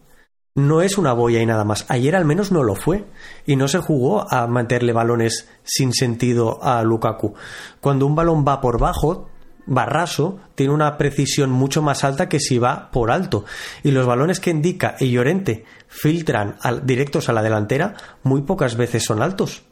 [0.54, 1.87] no es una boya y nada más.
[1.88, 3.04] Ayer al menos no lo fue.
[3.46, 7.35] Y no se jugó a meterle balones sin sentido a Lukaku.
[7.80, 9.29] Cuando un balón va por bajo,
[9.70, 13.44] Barraso tiene una precisión mucho más alta que si va por alto.
[13.85, 19.04] Y los balones que indica y Llorente filtran directos a la delantera muy pocas veces
[19.04, 19.62] son altos.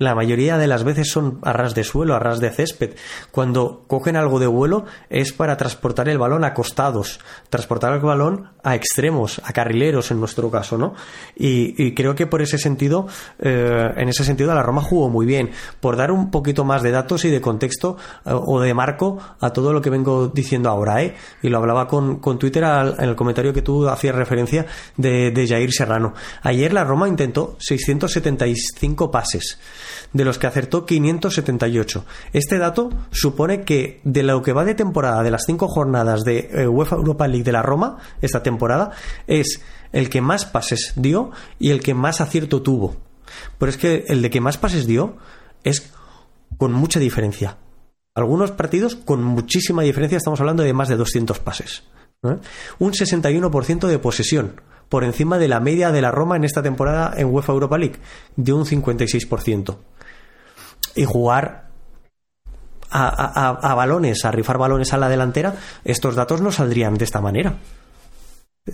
[0.00, 2.94] La mayoría de las veces son a ras de suelo, a ras de césped.
[3.32, 7.18] Cuando cogen algo de vuelo es para transportar el balón a costados,
[7.50, 10.94] transportar el balón a extremos, a carrileros en nuestro caso, ¿no?
[11.34, 13.08] Y, creo que por ese sentido,
[13.40, 15.50] eh, en ese sentido, la Roma jugó muy bien.
[15.80, 19.50] Por dar un poquito más de datos y de contexto eh, o de marco a
[19.50, 21.16] todo lo que vengo diciendo ahora, ¿eh?
[21.42, 24.64] Y lo hablaba con, Twitter en el comentario que tú hacías referencia
[24.96, 26.14] de, de Jair Serrano.
[26.42, 29.58] Ayer la Roma intentó 675 pases
[30.12, 32.04] de los que acertó 578.
[32.32, 36.50] Este dato supone que de lo que va de temporada, de las cinco jornadas de
[36.52, 38.92] eh, UEFA Europa League de la Roma, esta temporada,
[39.26, 42.96] es el que más pases dio y el que más acierto tuvo.
[43.58, 45.16] Pero es que el de que más pases dio
[45.64, 45.92] es
[46.56, 47.58] con mucha diferencia.
[48.14, 51.84] Algunos partidos con muchísima diferencia, estamos hablando de más de 200 pases.
[52.24, 52.36] ¿eh?
[52.78, 57.14] Un 61% de posesión, por encima de la media de la Roma en esta temporada
[57.16, 57.96] en UEFA Europa League,
[58.36, 59.76] de un 56%
[60.98, 61.68] y jugar
[62.90, 67.54] a, balones, a rifar balones a la delantera, estos datos no saldrían de esta manera.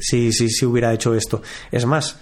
[0.00, 1.42] si, si, si hubiera hecho esto.
[1.70, 2.18] Es más,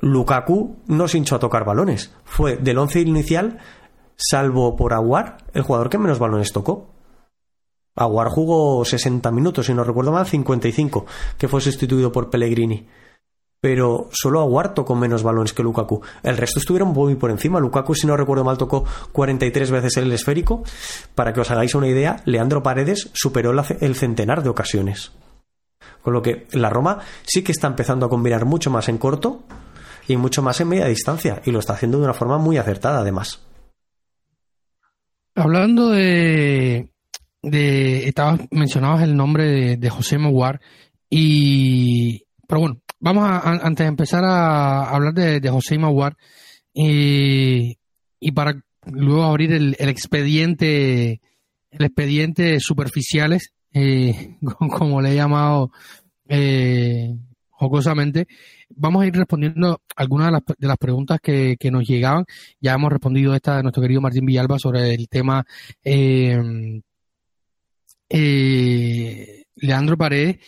[0.00, 2.10] Lukaku no se hinchó a tocar balones.
[2.24, 3.58] Fue del once inicial,
[4.16, 6.94] salvo por Aguar, el jugador que menos balones tocó.
[7.96, 11.04] Aguar jugó 60 minutos, si no recuerdo mal, 55,
[11.36, 12.86] que fue sustituido por Pellegrini.
[13.60, 16.00] Pero solo Aguar tocó menos balones que Lukaku.
[16.22, 17.58] El resto estuvieron muy por encima.
[17.58, 20.62] Lukaku, si no recuerdo mal, tocó 43 veces el esférico.
[21.14, 25.12] Para que os hagáis una idea, Leandro Paredes superó el centenar de ocasiones.
[26.02, 29.42] Con lo que la Roma sí que está empezando a combinar mucho más en corto
[30.06, 31.42] y mucho más en media distancia.
[31.44, 33.42] Y lo está haciendo de una forma muy acertada, además.
[35.34, 36.90] Hablando de.
[37.42, 38.14] de
[38.50, 40.60] mencionabas el nombre de, José Moguar.
[41.10, 42.24] Y.
[42.46, 46.16] Pero bueno, vamos a, antes de empezar a hablar de, José Maguar.
[46.72, 47.78] Y,
[48.20, 51.20] y para luego abrir el, expediente.
[51.70, 53.52] El expediente superficiales.
[53.72, 54.36] Eh,
[54.70, 55.70] como le he llamado
[56.28, 57.14] eh,
[57.50, 58.26] jocosamente,
[58.70, 62.24] vamos a ir respondiendo algunas de las, de las preguntas que, que, nos llegaban.
[62.60, 65.44] Ya hemos respondido esta de nuestro querido Martín Villalba sobre el tema
[65.84, 66.80] eh,
[68.08, 70.38] eh, Leandro Paredes.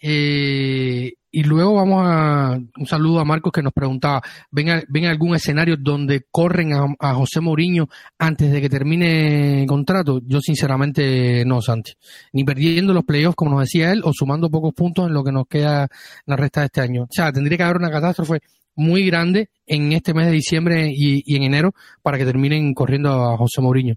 [0.00, 5.76] Eh, y luego vamos a un saludo a Marcos que nos preguntaba, ¿ven, algún escenario
[5.78, 10.20] donde corren a, José Mourinho antes de que termine el contrato?
[10.24, 11.92] Yo sinceramente no, Santi.
[12.32, 15.32] Ni perdiendo los playoffs, como nos decía él, o sumando pocos puntos en lo que
[15.32, 15.88] nos queda
[16.24, 17.02] la resta de este año.
[17.02, 18.40] O sea, tendría que haber una catástrofe
[18.74, 23.10] muy grande en este mes de diciembre y, y en enero para que terminen corriendo
[23.10, 23.96] a José Mourinho.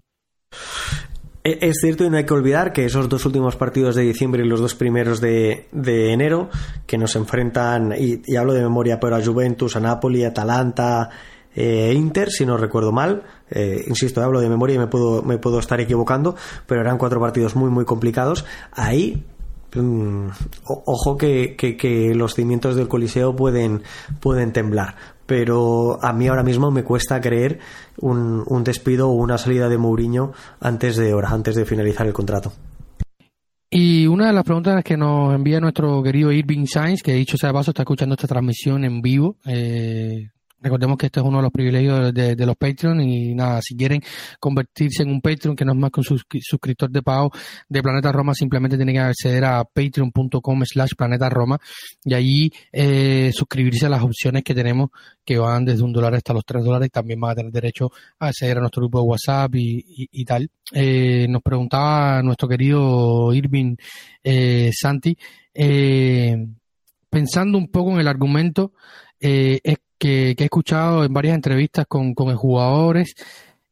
[1.42, 4.44] E, es cierto y no hay que olvidar que esos dos últimos partidos de diciembre
[4.44, 6.50] y los dos primeros de, enero,
[6.86, 11.08] que nos enfrentan, y, hablo de memoria, pero a Juventus, a Napoli, Atalanta,
[11.54, 15.38] eh, Inter, si no recuerdo mal, eh, insisto, hablo de memoria y me puedo, me
[15.38, 18.44] puedo estar equivocando, pero eran cuatro partidos muy, muy complicados.
[18.72, 19.24] Ahí
[19.74, 20.28] mm,
[20.66, 23.82] ojo que, que, los cimientos del Coliseo pueden,
[24.20, 24.94] pueden temblar
[25.30, 27.60] pero a mí ahora mismo me cuesta creer
[28.00, 32.12] un, un despido o una salida de Mourinho antes de hora, antes de finalizar el
[32.12, 32.52] contrato.
[33.72, 37.50] Y una de las preguntas que nos envía nuestro querido Irving Sainz, que dicho sea
[37.50, 40.30] de paso está escuchando esta transmisión en vivo, eh,
[40.62, 44.02] Recordemos que este es uno de los privilegios de, los Patreon y nada, si quieren
[44.38, 47.30] convertirse en un Patreon que no es más que un suscriptor de pago
[47.66, 51.58] de Planeta Roma, simplemente tienen que acceder a patreon.com slash Planeta Roma
[52.04, 54.90] y allí eh, suscribirse a las opciones que tenemos
[55.24, 56.90] que van desde un dólar hasta los tres dólares.
[56.92, 60.50] También van a tener derecho a acceder a nuestro grupo de WhatsApp y, tal.
[60.72, 63.76] Eh, nos preguntaba nuestro querido Irving
[64.22, 65.16] eh, Santi,
[67.08, 68.74] pensando un poco en el argumento,
[69.18, 69.60] es
[70.00, 73.14] que, he escuchado en varias entrevistas con, con jugadores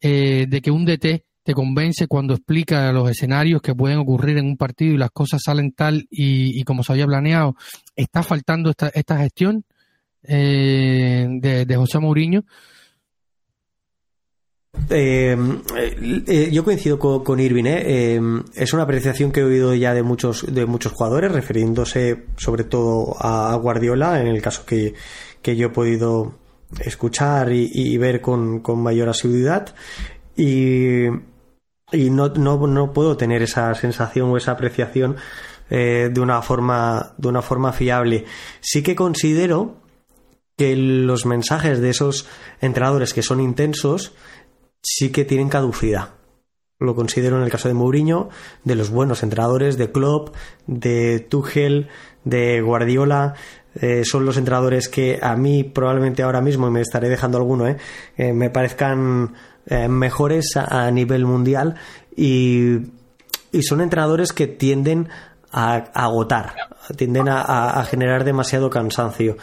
[0.00, 4.44] eh, de que un DT te convence cuando explica los escenarios que pueden ocurrir en
[4.44, 7.56] un partido y las cosas salen tal y, como se había planeado.
[7.96, 9.64] ¿Está faltando esta, esta gestión
[10.22, 12.44] eh, de, José Mourinho?
[14.90, 15.36] Eh,
[16.52, 17.64] yo coincido con, Irving.
[17.64, 23.16] es una apreciación que he oído ya de muchos de muchos jugadores, refiriéndose sobre todo
[23.18, 24.92] a Guardiola, en el caso que,
[25.42, 26.34] que yo he podido
[26.80, 29.74] escuchar y, ver con, mayor asiduidad.
[30.36, 31.06] Y,
[31.92, 35.16] no, no, no, puedo tener esa sensación o esa apreciación
[35.70, 38.24] eh, de una forma de una forma fiable.
[38.60, 39.76] Sí que considero
[40.56, 42.26] que los mensajes de esos
[42.60, 44.12] entrenadores que son intensos
[44.82, 46.10] sí que tienen caducidad.
[46.80, 48.28] Lo considero en el caso de Mourinho,
[48.62, 50.34] de los buenos entrenadores, de Klopp,
[50.66, 51.88] de Tuchel,
[52.24, 53.34] de Guardiola,
[53.80, 57.66] eh, son los entrenadores que a mí probablemente ahora mismo, y me estaré dejando alguno,
[57.66, 57.76] eh,
[58.16, 59.34] eh me parezcan
[59.66, 61.76] eh, mejores a, nivel mundial
[62.16, 62.78] y,
[63.52, 65.08] y, son entrenadores que tienden
[65.52, 66.54] a, agotar,
[66.96, 69.36] tienden a generar demasiado cansancio.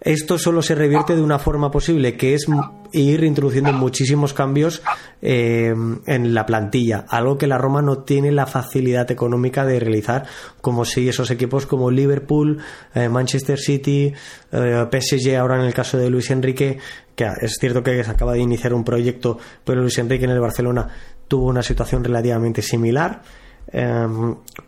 [0.00, 2.46] Esto solo se revierte de una forma posible, que es
[2.92, 4.80] ir introduciendo muchísimos cambios
[5.20, 5.74] eh,
[6.06, 10.26] en la plantilla, algo que la Roma no tiene la facilidad económica de realizar,
[10.60, 12.58] como si esos equipos como Liverpool,
[12.94, 14.12] eh, Manchester City,
[14.52, 16.78] eh, PSG, ahora en el caso de Luis Enrique,
[17.16, 20.40] que es cierto que se acaba de iniciar un proyecto, pero Luis Enrique en el
[20.40, 20.88] Barcelona
[21.26, 23.22] tuvo una situación relativamente similar,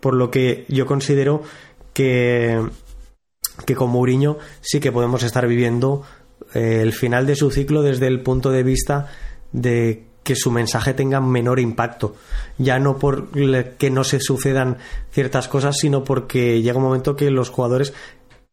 [0.00, 1.42] por lo que yo considero
[1.94, 2.61] que
[3.64, 6.02] que con Mourinho sí que podemos estar viviendo
[6.54, 9.08] eh, el final de su ciclo desde el punto de vista
[9.52, 12.14] de que su mensaje tenga menor impacto.
[12.58, 13.30] Ya no por
[13.78, 14.78] que no se sucedan
[15.11, 17.92] ciertas cosas, sino porque llega un momento que los jugadores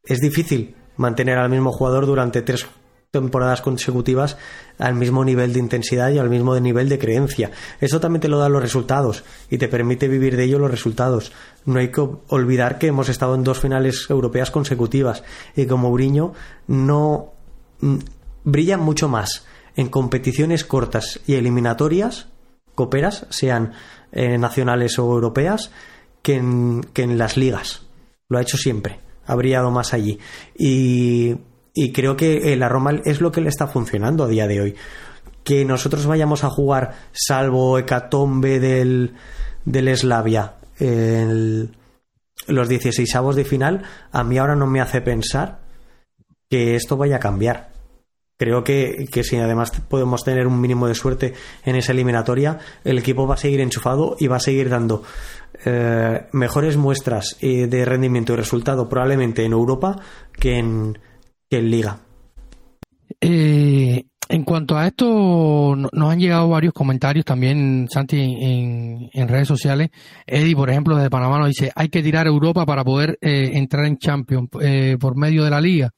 [0.03, 2.65] es difícil mantener al mismo jugador durante tres
[3.11, 4.37] temporadas consecutivas
[4.77, 7.51] al mismo nivel de intensidad y al mismo nivel de creencia.
[7.79, 11.31] Eso también te lo dan los resultados y te permite vivir de ello los resultados.
[11.65, 15.23] No hay que olvidar que hemos estado en dos finales europeas consecutivas
[15.55, 16.33] y como Mourinho
[16.67, 17.33] no
[17.79, 17.97] mm,
[18.43, 19.45] brilla mucho más
[19.75, 22.27] en competiciones cortas y eliminatorias,
[22.75, 23.73] coperas, sean
[24.11, 25.71] eh, nacionales o europeas,
[26.21, 27.83] que en, que en las ligas.
[28.27, 28.99] Lo ha hecho siempre.
[29.25, 30.19] Ha brillado más allí.
[30.57, 31.35] Y
[31.77, 34.75] y creo que la Roma es lo que le está funcionando a día de hoy.
[35.43, 39.13] Que nosotros vayamos a jugar, salvo Hecatombe del,
[39.63, 41.69] del Slavia, el,
[42.47, 45.59] los 16 de final, a mí ahora no me hace pensar
[46.49, 47.69] que esto vaya a cambiar.
[48.39, 52.97] Creo que, que, si además podemos tener un mínimo de suerte en esa eliminatoria, el
[52.97, 55.03] equipo va a seguir enchufado y va a seguir dando
[55.63, 59.99] eh, mejores muestras eh, de rendimiento y resultado probablemente en Europa
[60.39, 60.97] que en,
[61.49, 61.99] que en Liga.
[63.21, 69.89] Eh, en cuanto a esto, nos han llegado varios comentarios también, Santi, en, redes sociales.
[70.25, 73.85] Eddie, por ejemplo, desde Panamá nos dice, hay que tirar Europa para poder eh, entrar
[73.85, 75.91] en Champions eh, por medio de la liga.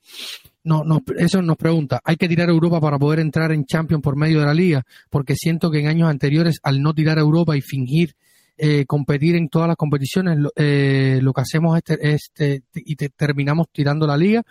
[0.64, 4.16] No, no, eso nos pregunta, ¿hay que tirar Europa para poder entrar en Champions por
[4.16, 4.84] medio de la liga?
[5.10, 8.16] Porque siento que en años anteriores, al no tirar Europa y fingir
[8.88, 14.44] competir en todas las competiciones, lo, que hacemos es, este, y terminamos tirando la liga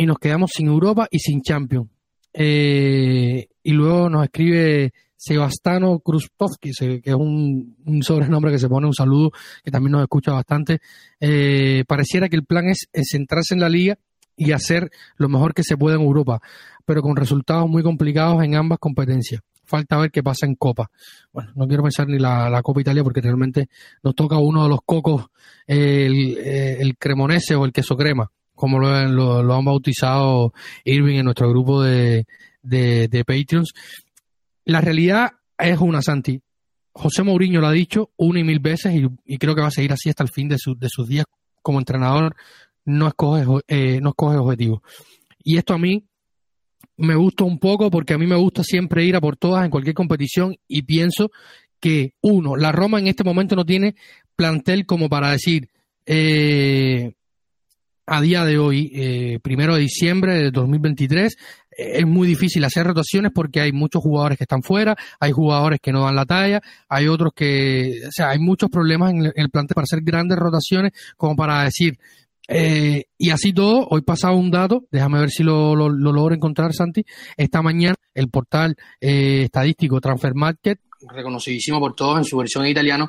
[0.00, 1.90] y nos quedamos sin Europa y sin Champions.
[2.32, 8.94] Eh, y luego nos escribe Sebastano Krustovski, que es un, sobrenombre que se pone un
[8.94, 9.30] saludo,
[9.62, 10.78] que también nos escucha bastante.
[11.20, 13.98] Eh, pareciera que el plan es, centrarse en la liga
[14.34, 16.40] y hacer lo mejor que se pueda en Europa,
[16.86, 19.42] pero con resultados muy complicados en ambas competencias.
[19.64, 20.90] Falta ver qué pasa en Copa.
[21.30, 23.68] Bueno, no quiero pensar ni la, Copa Italia porque realmente
[24.02, 25.26] nos toca uno de los cocos,
[25.66, 30.52] el, el cremonese o el queso crema como lo, han bautizado
[30.84, 32.26] Irving en nuestro grupo de,
[32.62, 33.72] de, Patreons.
[34.66, 36.42] La realidad es una, Santi.
[36.92, 38.94] José Mourinho lo ha dicho una y mil veces
[39.24, 41.24] y, creo que va a seguir así hasta el fin de, de sus días
[41.62, 42.36] como entrenador.
[42.84, 44.80] No escoge, eh, no escoge objetivos.
[45.42, 46.04] Y esto a mí
[46.98, 49.70] me gusta un poco porque a mí me gusta siempre ir a por todas en
[49.70, 51.30] cualquier competición y pienso
[51.80, 53.94] que, uno, la Roma en este momento no tiene
[54.36, 55.70] plantel como para decir,
[56.04, 57.14] eh,
[58.06, 61.36] a día de hoy, eh, primero de diciembre de 2023,
[61.70, 65.92] es muy difícil hacer rotaciones porque hay muchos jugadores que están fuera, hay jugadores que
[65.92, 69.74] no dan la talla, hay otros que, o sea, hay muchos problemas en el, plantel
[69.74, 71.98] para hacer grandes rotaciones como para decir,
[72.48, 76.72] eh, y así todo, hoy pasaba un dato, déjame ver si lo, lo, logro encontrar,
[76.72, 77.04] Santi.
[77.36, 82.72] Esta mañana el portal eh, estadístico Transfer Market, reconocidísimo por todos en su versión en
[82.72, 83.08] italiano,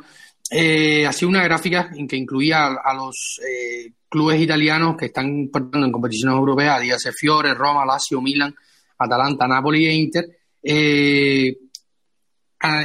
[0.50, 5.88] eh, hacía una gráfica en que incluía a, los eh, clubes italianos que están participando
[5.88, 8.54] en competiciones europeas, dígase Fiore, Roma, Lazio, Milan,
[8.98, 10.26] Atalanta, Napoli e Inter,
[10.62, 11.58] eh,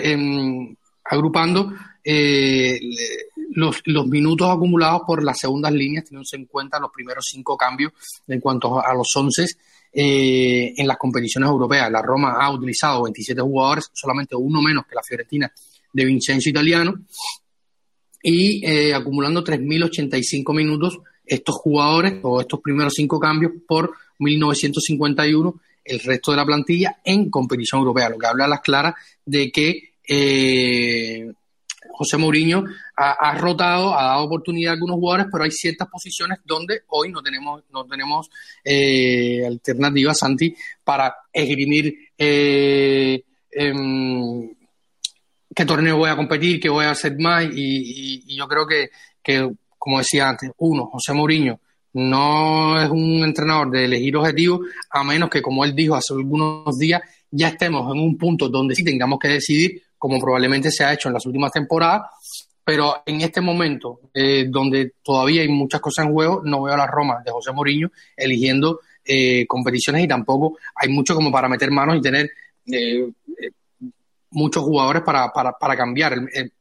[0.05, 0.75] em,
[1.05, 1.73] agrupando
[2.05, 2.79] eh,
[3.55, 7.93] los, minutos acumulados por las segundas líneas, teniendo en cuenta los primeros cinco cambios
[8.29, 9.47] en cuanto a los once
[9.93, 11.91] eh, en las competiciones europeas.
[11.91, 15.53] La Roma ha utilizado 27 jugadores, solamente uno menos que la Fiorentina
[15.93, 16.95] de Vincenzo Italiano,
[18.23, 26.01] y eh, acumulando 3.085 minutos estos jugadores o estos primeros cinco cambios por 1951 el
[26.01, 29.95] resto de la plantilla en competición europea, lo que habla a las claras de que
[30.09, 31.33] eh,
[31.93, 32.65] José Mourinho
[32.97, 37.23] ha, rotado, ha dado oportunidad a algunos jugadores, pero hay ciertas posiciones donde hoy no
[37.23, 38.29] tenemos, no tenemos
[38.65, 40.55] eh, alternativas, Santi,
[40.85, 44.51] para esgrimir eh, em,
[45.55, 48.91] qué torneo voy a competir, qué voy a hacer más, y, yo creo que
[49.87, 51.61] como decía antes, uno, José Mourinho
[51.93, 56.77] no es un entrenador de elegir objetivos, a menos que, como él dijo hace algunos
[56.77, 60.93] días, ya estemos en un punto donde sí tengamos que decidir, como probablemente se ha
[60.93, 62.03] hecho en las últimas temporadas,
[62.65, 66.79] pero en este momento, eh, donde todavía hay muchas cosas en juego, no veo a
[66.79, 71.71] la Roma de José Mourinho eligiendo eh, competiciones y tampoco hay mucho como para meter
[71.71, 72.29] manos y tener
[72.73, 73.09] eh,
[74.33, 76.19] muchos jugadores para, para, para cambiar.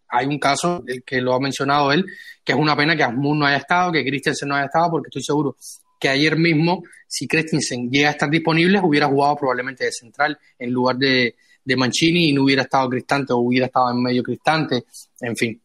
[0.10, 2.06] Hay un caso, el que lo ha mencionado él,
[2.44, 5.08] que es una pena que Asmund no haya estado, que Christensen no haya estado, porque
[5.10, 5.56] estoy seguro
[6.00, 10.72] que ayer mismo, si Christensen llega a estar disponible, hubiera jugado probablemente de central en
[10.72, 14.86] lugar de, de Mancini y no hubiera estado Cristante o hubiera estado en medio Cristante,
[15.22, 15.62] en fin.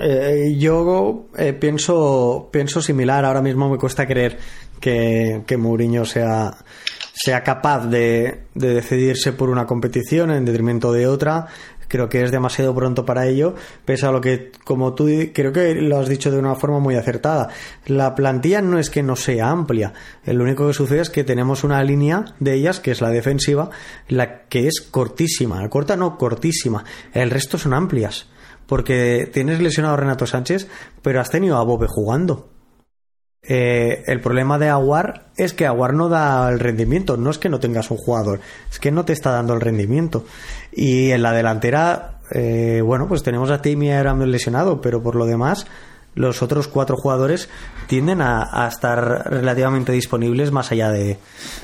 [0.00, 3.24] Eh, yo eh, pienso, pienso similar.
[3.24, 4.38] Ahora mismo me cuesta creer
[4.80, 6.56] que, que Mourinho sea
[7.14, 11.46] sea capaz de, decidirse por una competición en detrimento de otra.
[11.88, 13.54] Creo que es demasiado pronto para ello,
[13.84, 16.96] pese a lo que, como tú creo que lo has dicho de una forma muy
[16.96, 17.48] acertada.
[17.86, 19.92] La plantilla no es que no sea amplia.
[20.24, 23.70] Lo único que sucede es que tenemos una línea de ellas, que es la defensiva,
[24.08, 25.68] la que es cortísima.
[25.68, 26.84] Corta no, cortísima.
[27.12, 28.28] El resto son amplias.
[28.66, 30.68] Porque tienes lesionado a Renato Sánchez,
[31.02, 32.48] pero has tenido a Bobe jugando.
[33.46, 37.50] Eh, el problema de Aguar es que Aguar no da el rendimiento, no es que
[37.50, 40.24] no tengas un jugador, es que no te está dando el rendimiento.
[40.74, 45.26] Y en la delantera, eh, bueno, pues tenemos a Timmy Aram lesionado, pero por lo
[45.26, 45.66] demás,
[46.14, 47.48] los otros cuatro jugadores
[47.86, 51.18] tienden a, estar relativamente disponibles más allá de,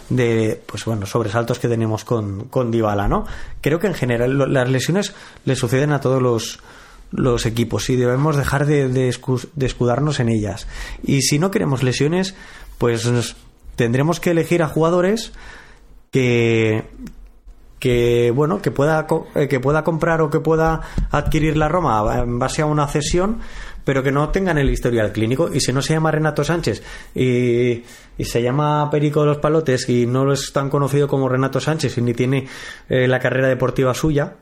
[0.08, 3.24] de, pues bueno, sobresaltos que tenemos con, con Dybala, ¿no?
[3.60, 6.60] Creo que en general las lesiones le suceden a todos los
[7.12, 10.66] los equipos y debemos dejar de, escudarnos en ellas.
[11.02, 12.34] Y si no queremos lesiones,
[12.78, 13.10] pues
[13.76, 15.32] tendremos que elegir a jugadores
[16.12, 16.84] que
[17.80, 22.38] que bueno que pueda eh, que pueda comprar o que pueda adquirir la Roma en
[22.38, 23.40] base a una cesión
[23.84, 26.82] pero que no tengan el historial clínico y si no se llama Renato Sánchez
[27.14, 27.82] y,
[28.22, 32.02] se llama Perico de los Palotes y no es tan conocido como Renato Sánchez y
[32.02, 32.46] ni tiene
[32.88, 34.36] eh, la carrera deportiva suya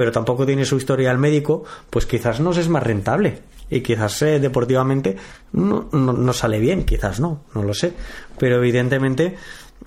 [0.00, 3.40] pero tampoco tiene su historia al médico, pues quizás nos es más rentable.
[3.68, 5.14] Y quizás eh, deportivamente
[5.52, 7.92] no, no, sale bien, quizás no, no lo sé.
[8.38, 9.36] Pero evidentemente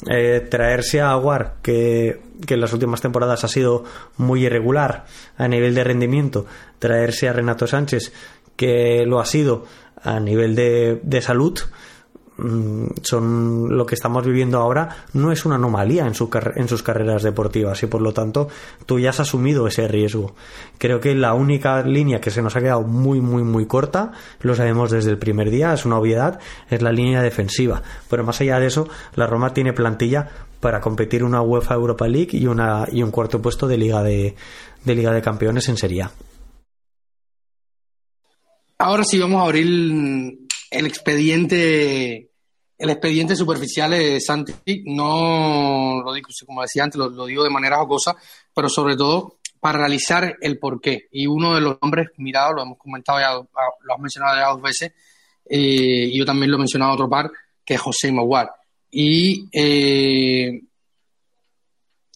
[0.10, 3.84] eh, traerse a Aguar, que, que, en las últimas temporadas ha sido
[4.18, 5.06] muy irregular
[5.38, 6.46] a nivel de rendimiento,
[6.80, 8.14] traerse a Renato Sánchez,
[8.56, 9.66] que lo ha sido
[10.02, 11.60] a nivel de, de salud,
[13.02, 17.24] son lo que estamos viviendo ahora no es una anomalía en, su, en sus carreras
[17.24, 18.50] deportivas y por lo tanto
[18.86, 20.36] tú ya has asumido ese riesgo.
[20.78, 24.56] Creo que la única línea que se nos ha quedado muy muy muy corta, lo
[24.56, 26.40] sabemos desde el primer día, es una obviedad,
[26.70, 27.82] es la línea defensiva.
[28.10, 30.30] Pero más allá de eso, la Roma tiene plantilla
[30.60, 34.36] para competir una UEFA Europa League y una y un cuarto puesto de Liga de,
[34.86, 36.08] Liga de Campeones en Serie.
[38.78, 39.68] Ahora sí vamos a abrir
[40.72, 42.33] el expediente
[42.84, 47.78] el expediente superficial de Santi, no lo digo, como decía antes, lo, digo de manera
[47.78, 48.14] jocosa,
[48.54, 51.08] pero sobre todo para realizar el porqué.
[51.10, 54.62] Y uno de los nombres mirados, lo hemos comentado ya, lo has mencionado ya dos
[54.62, 54.92] veces,
[55.46, 57.32] eh, y yo también lo he mencionado otro par,
[57.64, 58.52] que es José Maguar.
[58.92, 60.62] Y eh,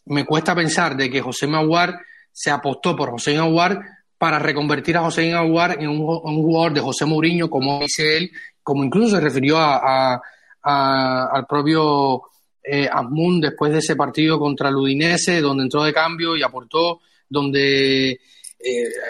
[0.07, 1.97] me cuesta pensar de que José Maguar
[2.33, 3.79] se apostó por José Maguar
[4.17, 8.83] para reconvertir a José Aguar en un, jugador de José Mourinho, como dice él, como
[8.83, 10.21] incluso se refirió a,
[10.67, 12.23] al propio
[12.63, 12.89] eh,
[13.39, 18.19] después de ese partido contra el Udinese, donde entró de cambio y aportó, donde eh,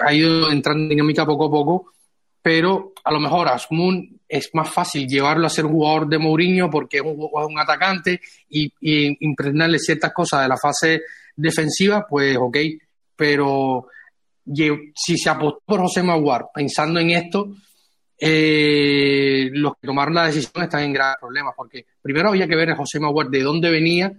[0.06, 1.94] ha ido entrando en dinámica poco a poco,
[2.42, 6.98] pero a lo mejor Asmun es más fácil llevarlo a ser jugador de Mourinho porque
[6.98, 11.02] es un, atacante y, y, impregnarle ciertas cosas de la fase
[11.36, 12.58] defensiva, pues ok,
[13.16, 13.88] pero
[14.96, 17.54] si se apostó por José Maguar pensando en esto,
[18.20, 22.72] eh, los que tomaron la decisión están en graves problemas, porque primero había que ver
[22.72, 24.12] a José Maguire de dónde venía,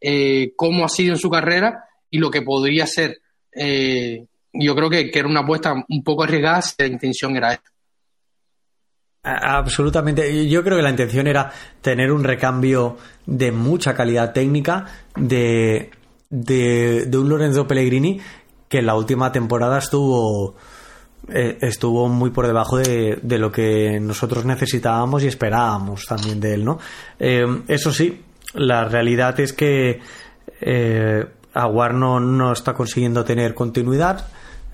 [0.00, 3.18] eh, cómo ha sido en su carrera y lo que podría ser.
[3.52, 7.70] Eh, yo creo que, era una apuesta un poco arriesgada si la intención era esta.
[9.22, 10.48] Absolutamente.
[10.48, 12.96] Yo creo que la intención era tener un recambio
[13.26, 15.90] de mucha calidad técnica de,
[16.30, 18.18] de, de un Lorenzo Pellegrini
[18.68, 20.56] que en la última temporada estuvo
[21.28, 26.54] eh, estuvo muy por debajo de, de, lo que nosotros necesitábamos y esperábamos también de
[26.54, 26.78] él, ¿no?
[27.18, 28.22] Eh, eso sí,
[28.54, 30.00] la realidad es que
[30.60, 34.26] eh, Aguar no, está consiguiendo tener continuidad.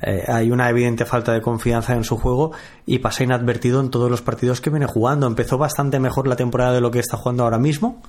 [0.02, 2.52] Eh, hay una evidente falta de confianza en su juego
[2.84, 5.26] y pasa inadvertido en todos los partidos que viene jugando.
[5.26, 8.02] Empezó bastante mejor la temporada de lo que está jugando ahora mismo.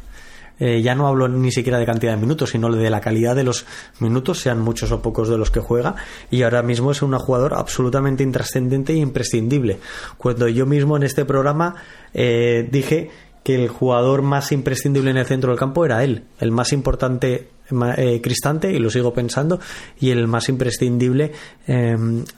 [0.59, 3.43] Eh, ya no hablo ni siquiera de cantidad de minutos, sino de la calidad de
[3.43, 3.65] los
[3.99, 5.95] minutos, sean muchos o pocos de los que juega,
[6.31, 9.79] y ahora mismo es un jugador absolutamente intrascendente e imprescindible.
[10.17, 11.75] Cuando yo mismo en este programa
[12.13, 13.09] eh, dije
[13.43, 17.49] que el jugador más imprescindible en el centro del campo era él, el más importante
[17.97, 19.59] eh, Cristante, y lo sigo pensando,
[19.99, 21.31] y el más imprescindible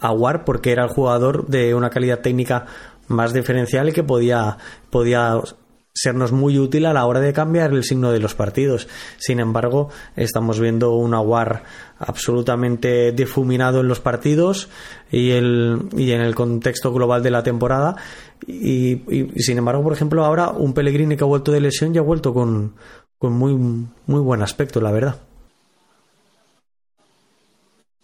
[0.01, 2.65] Aguar, porque era el jugador de una calidad técnica
[3.07, 4.57] más diferencial y que podía,
[4.91, 5.39] podía
[6.01, 8.87] sernos muy útil a la hora de cambiar el signo de los partidos.
[9.17, 11.63] Sin embargo, estamos viendo un Aguar
[11.97, 14.69] absolutamente difuminado en los partidos
[15.11, 17.97] y, el, y en el contexto global de la temporada.
[18.47, 19.01] Y,
[19.41, 22.33] sin embargo, por ejemplo, ahora un Pellegrini que ha vuelto de lesión ya ha vuelto
[22.33, 22.75] con,
[23.17, 25.19] con muy, muy buen aspecto, la verdad.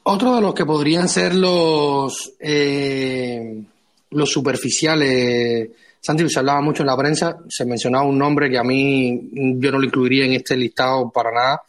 [0.03, 3.63] Otro de los que podrían ser los, eh,
[4.11, 5.69] los superficiales
[6.05, 9.27] Santi, se hablaba mucho en la prensa, se mencionaba un nombre que a mí
[9.57, 11.63] yo no lo incluiría en este listado para nada,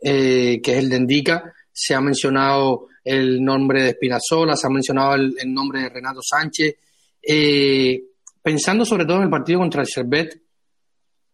[0.00, 1.52] eh, que es el de Indica.
[1.72, 6.76] Se ha mencionado el nombre de Espinazola, se ha mencionado el, nombre de Renato Sánchez.
[7.20, 8.00] Eh,
[8.40, 10.40] pensando sobre todo en el partido contra el Servet,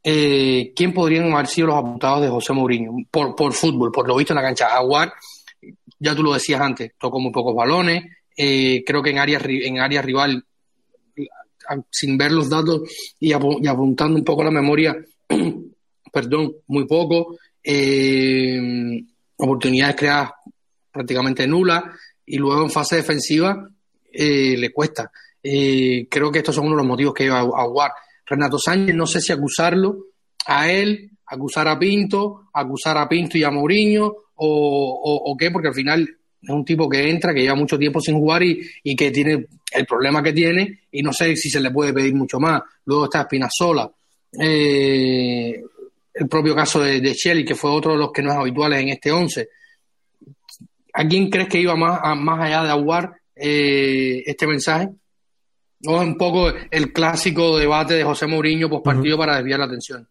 [0.03, 3.05] eh, ¿quién podrían haber sido los apuntados de José Mourinho?
[3.11, 4.69] Por, por fútbol, por lo visto en la cancha.
[4.69, 5.13] Aguar,
[5.99, 8.03] ya tú lo decías antes, tocó muy pocos balones.
[8.35, 10.43] Creo que en área, en área rival,
[11.91, 12.83] sin ver los datos
[13.19, 14.97] y, apuntando un poco la memoria,
[16.13, 17.37] perdón, muy poco.
[17.63, 19.03] Eh,
[19.37, 20.31] oportunidades creadas
[20.93, 21.85] prácticamente nulas.
[22.27, 23.69] Y luego en fase defensiva
[24.13, 25.11] eh, le cuesta.
[25.43, 27.93] creo que estos son uno de los motivos que lleva a Aguar
[28.31, 30.07] Renato Sánchez, no sé si acusarlo
[30.47, 35.69] a él, acusar a Pinto, acusar a Pinto y a Mourinho, o, o, qué, porque
[35.69, 36.09] al final
[36.43, 39.47] es un tipo que entra, que lleva mucho tiempo sin jugar y, y, que tiene
[39.73, 42.63] el problema que tiene, y no sé si se le puede pedir mucho más.
[42.87, 43.91] Luego está Espinazola,
[44.39, 45.63] eh,
[46.15, 48.81] el propio caso de, de Shelly, que fue otro de los que no es habituales
[48.81, 49.49] en este 11.
[50.93, 54.89] ¿A quién crees que iba más, más allá de aguar eh, este mensaje?
[55.83, 59.67] No es un poco el clásico debate de José Mourinho post partido para desviar la
[59.67, 60.07] atención.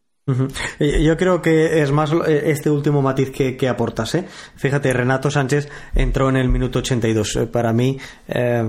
[0.79, 4.15] Yo creo que es más eh, este último matiz que, que aportas.
[4.15, 4.25] ¿eh?
[4.55, 7.35] Fíjate, Renato Sánchez entró en el minuto 82.
[7.35, 8.63] Eh, para mí, eh,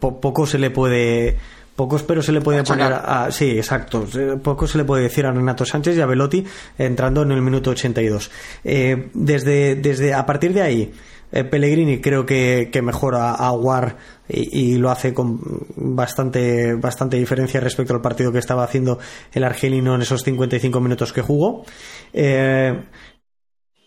[0.00, 1.36] poco se le puede.
[1.76, 4.04] Pocos, pero se le puede poner a, Sí, exacto.
[4.42, 6.44] Poco se le puede decir a Renato Sánchez y a Velotti
[6.76, 8.32] entrando en el minuto 82.
[8.64, 10.92] Eh, desde, desde, a partir de ahí,
[11.32, 13.96] eh, Pellegrini creo que, mejora a War
[14.28, 15.40] y, lo hace con
[15.76, 18.98] bastante, bastante diferencia respecto al partido que estaba haciendo
[19.32, 21.64] el argelino en esos 55 minutos que jugó.
[22.12, 22.82] Eh,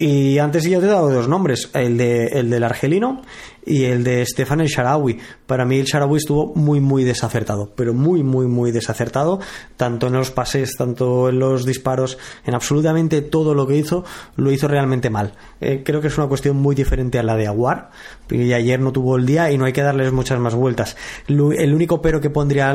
[0.02, 3.22] y antes ya te he dado dos nombres, el, de, el del argelino
[3.66, 5.20] y el de Stefan el Sharawi.
[5.46, 9.40] Para mí el Sharawi estuvo muy, muy desacertado, pero muy, muy, muy desacertado,
[9.78, 14.04] tanto en los pases, tanto en los disparos, en absolutamente todo lo que hizo,
[14.36, 15.34] lo hizo realmente mal.
[15.60, 17.92] Eh, creo que es una cuestión muy diferente a la de Aguar,
[18.30, 20.96] y ayer no tuvo el día y no hay que darles muchas más vueltas.
[21.28, 22.72] El único pero que pondría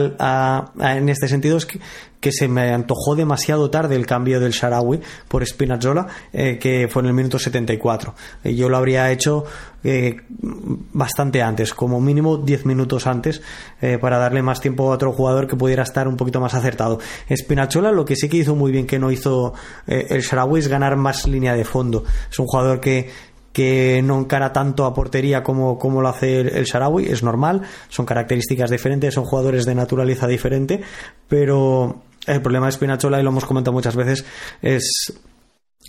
[0.79, 1.81] en este sentido es que,
[2.29, 7.07] se me antojó demasiado tarde el cambio del Sharawi por Spinazzola, eh, que fue en
[7.07, 8.15] el minuto 74.
[8.45, 9.45] Eh, yo lo habría hecho
[10.93, 13.41] bastante antes, como mínimo 10 minutos antes,
[13.81, 16.99] eh, para darle más tiempo a otro jugador que pudiera estar un poquito más acertado.
[17.35, 19.55] Spinachola lo que sí que hizo muy bien que no hizo
[19.87, 22.05] eh, el Sharawi es ganar más línea de fondo.
[22.31, 23.11] Es un jugador que,
[23.53, 26.67] que no encara tanto a portería como, como lo hace el, el
[27.07, 30.83] es normal, son características diferentes, son jugadores de naturaleza diferente,
[31.29, 34.25] pero el problema de Spinachola, y lo hemos comentado muchas veces,
[34.61, 35.15] es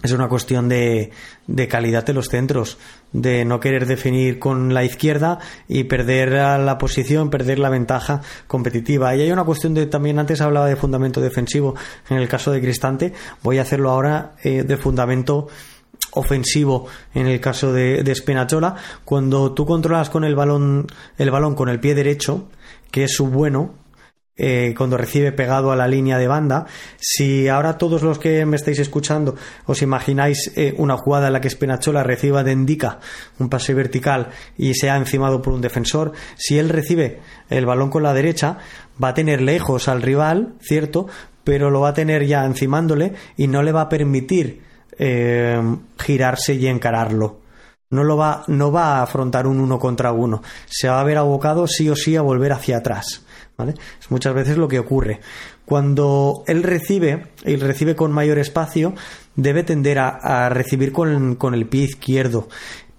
[0.04, 1.12] es una cuestión de,
[1.48, 2.78] de, calidad de los centros,
[3.14, 9.16] de no querer definir con la izquierda y perder la posición, perder la ventaja competitiva.
[9.16, 11.76] Y hay una cuestión de, también antes hablaba de fundamento defensivo
[12.10, 15.48] en el caso de Cristante, voy a hacerlo ahora eh, de fundamento
[16.12, 18.16] ofensivo en el caso de, de
[19.04, 20.88] cuando tú controlas con el balón,
[21.18, 22.50] el balón con el pie derecho,
[22.92, 23.74] que es su bueno,
[24.38, 26.66] eh, cuando recibe pegado a la línea de banda.
[27.00, 29.36] Si ahora todos los que me estáis escuchando
[29.66, 33.00] os imagináis eh, una jugada en la que Spenachola reciba de indica
[33.40, 37.20] un pase vertical y sea encimado por un defensor, si él recibe
[37.50, 38.58] el balón con la derecha,
[39.02, 41.08] va a tener lejos al rival, ¿cierto?
[41.44, 44.62] Pero lo va a tener ya encimándole y no le va a permitir
[45.00, 45.62] eh,
[45.98, 47.48] girarse y encararlo
[47.90, 50.42] no lo va, no va a afrontar un uno contra uno.
[50.66, 53.24] Se va a ver abocado sí o sí a volver hacia atrás.
[53.58, 55.20] Es muchas veces lo que ocurre.
[55.66, 58.94] Cuando él recibe, y recibe con mayor espacio,
[59.36, 62.50] debe tender a, recibir con, el pie izquierdo,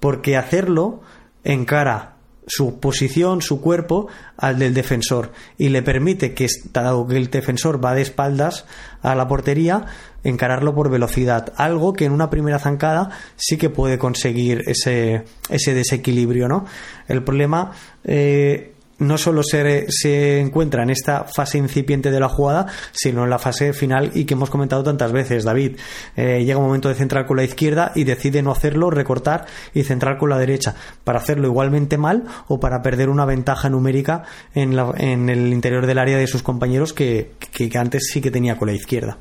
[0.00, 1.00] porque hacerlo
[1.44, 7.30] encara su posición, su cuerpo al del defensor y le permite que, dado que el
[7.30, 8.64] defensor va de espaldas
[9.00, 9.84] a la portería,
[10.24, 15.74] encararlo por velocidad, algo que en una primera zancada sí que puede conseguir ese, ese
[15.74, 16.64] desequilibrio, ¿no?
[17.06, 22.66] El problema eh, no solo se, se, encuentra en esta fase incipiente de la jugada,
[22.92, 25.44] sino en la fase final y que hemos comentado tantas veces.
[25.44, 25.76] David
[26.16, 29.84] eh, llega un momento de centrar con la izquierda y decide no hacerlo, recortar y
[29.84, 30.74] centrar con la derecha,
[31.04, 34.24] para hacerlo igualmente mal o para perder una ventaja numérica
[34.54, 38.30] en, la, en el interior del área de sus compañeros que, que, antes sí que
[38.30, 39.18] tenía con la izquierda.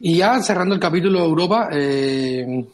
[0.00, 2.66] Y ya cerrando el capítulo de Europa, eh,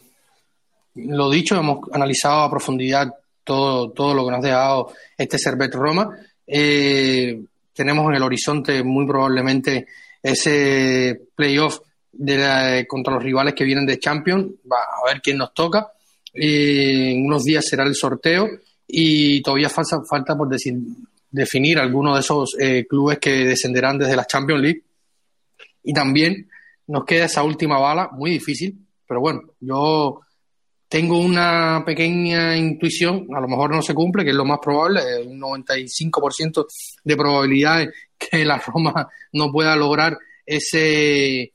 [0.94, 3.08] lo dicho, hemos analizado a profundidad
[3.50, 6.16] todo, todo lo que nos ha dejado este Servet Roma.
[6.46, 7.42] Eh,
[7.74, 9.88] tenemos en el horizonte muy probablemente
[10.22, 11.80] ese playoff
[12.12, 14.52] de contra los rivales que vienen de Champions.
[14.70, 15.88] Va a ver quién nos toca.
[16.32, 18.48] Eh, en unos días será el sorteo
[18.86, 20.74] y todavía falta, falta por decir,
[21.28, 24.82] definir algunos de esos eh, clubes que descenderán desde la Champions League.
[25.82, 26.48] Y también
[26.86, 28.78] nos queda esa última bala, muy difícil,
[29.08, 30.20] pero bueno, yo
[30.90, 35.00] tengo una pequeña intuición, a lo mejor no se cumple, que es lo más probable,
[35.24, 36.66] un 95%
[37.04, 41.52] de probabilidades que la Roma no pueda lograr ese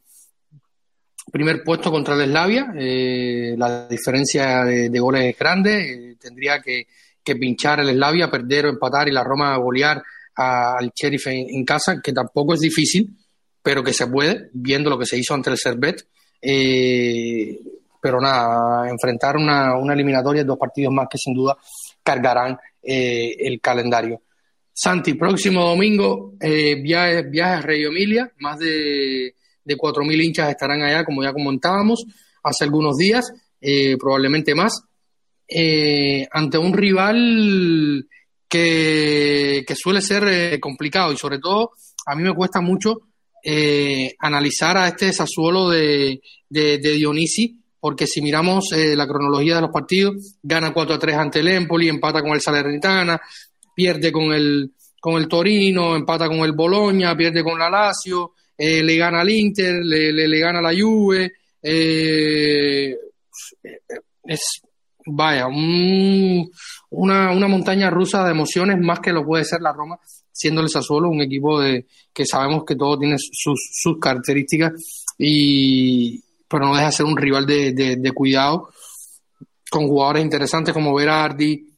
[1.33, 2.73] primer puesto contra el Slavia.
[2.77, 6.11] Eh, la diferencia de, goles es grande.
[6.11, 6.87] Eh, tendría que,
[7.21, 10.01] pinchar el Slavia, perder o empatar y la Roma golear
[10.35, 13.09] al Sheriff en, casa, que tampoco es difícil,
[13.61, 16.07] pero que se puede, viendo lo que se hizo ante el Servet.
[16.41, 17.59] Eh,
[18.05, 21.57] pero nada, enfrentar una, una eliminatoria, dos partidos más que sin duda
[22.03, 24.21] cargarán el calendario.
[24.71, 29.33] Santi, próximo domingo, eh, viaje, viaje a Reggio Emilia, más de,
[29.63, 32.05] de 4.000 hinchas estarán allá, como ya comentábamos,
[32.43, 33.31] hace algunos días,
[33.61, 34.83] eh, probablemente más,
[35.47, 38.05] eh, ante un rival
[38.47, 41.71] que, que suele ser eh, complicado y sobre todo
[42.05, 43.01] a mí me cuesta mucho
[44.19, 49.69] analizar a este Sassuolo de, de, de Dionisi, porque si miramos la cronología de los
[49.69, 53.21] partidos, gana 4 a 3 ante el Empoli, empata con el Salernitana,
[53.75, 58.81] pierde con el, con el Torino, empata con el Bologna, pierde con la Lazio, eh,
[58.81, 61.31] le gana al Inter, le, le, gana la Juve.
[61.61, 62.97] Eh,
[64.23, 64.61] es,
[65.05, 66.41] vaya, una,
[66.89, 69.99] una montaña rusa de emociones más que lo puede ser la Roma,
[70.31, 74.71] siendo el Sassuolo un equipo de que sabemos que todo tiene sus, sus características,
[75.19, 78.69] y, pero no deja de ser un rival de, de, cuidado,
[79.69, 81.69] con jugadores interesantes como Berardi,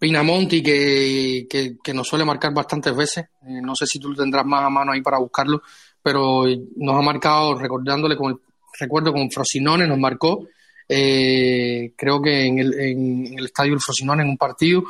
[0.00, 3.26] Pinamonti, que, que, nos suele marcar bastantes veces.
[3.42, 5.62] Eh, no sé si tú lo tendrás más a mano ahí para buscarlo,
[6.02, 6.44] pero
[6.76, 8.38] nos ha marcado, recordándole con el
[8.78, 10.48] recuerdo con Frosinone, nos marcó,
[10.88, 14.84] eh, creo que en el, en, el estadio del Frosinone en un partido,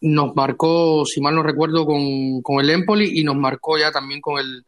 [0.00, 4.20] nos marcó, si mal no recuerdo, con, con el Empoli y nos marcó ya también
[4.20, 4.64] con el,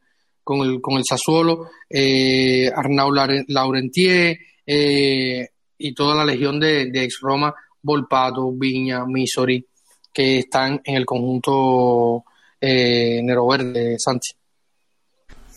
[0.50, 4.36] con el, con el Sassuolo, eh, Arnau Laurentier
[4.66, 5.48] eh,
[5.78, 9.64] y toda la legión de, ex Roma Volpato, Viña, Misori,
[10.12, 12.24] que están en el conjunto
[12.60, 14.36] eh, Nero Verde, Sánchez.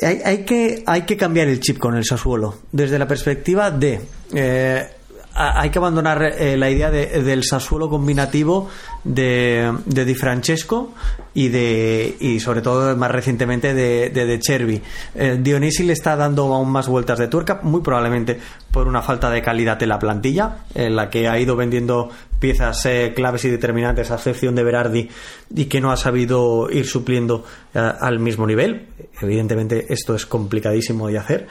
[0.02, 4.00] Hay, hay, que, hay que cambiar el chip con el Sassuolo, desde la perspectiva de
[4.36, 4.88] eh,
[5.36, 8.70] hay que abandonar eh, la idea del Sassuolo combinativo
[9.04, 10.94] de, de Di Francesco
[11.34, 14.82] y de y sobre todo más recientemente de, de, Chervi.
[15.16, 18.40] Eh, Dionisi le está dando aún más vueltas de tuerca, muy probablemente
[18.72, 22.10] por una falta de calidad en la plantilla, en la que ha ido vendiendo
[22.40, 25.10] piezas eh, claves y determinantes a excepción de Berardi
[25.56, 28.88] y que no ha sabido ir supliendo al mismo nivel.
[29.20, 31.48] Evidentemente esto es complicadísimo de hacer.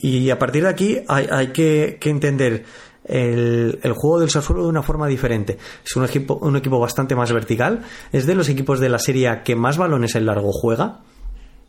[0.00, 2.64] Y a partir de aquí hay, que, entender
[3.04, 5.58] el, juego del Sassuolo de una forma diferente.
[5.84, 7.82] Es un equipo, un equipo bastante más vertical.
[8.12, 11.00] Es de los equipos de la serie que más balones en largo juega.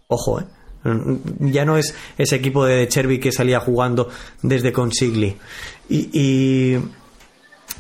[0.08, 0.46] Ojo, ¿eh?
[1.40, 4.08] Ya no es ese equipo de Cherby que salía jugando
[4.42, 5.36] desde Consigli.
[5.90, 6.80] y, y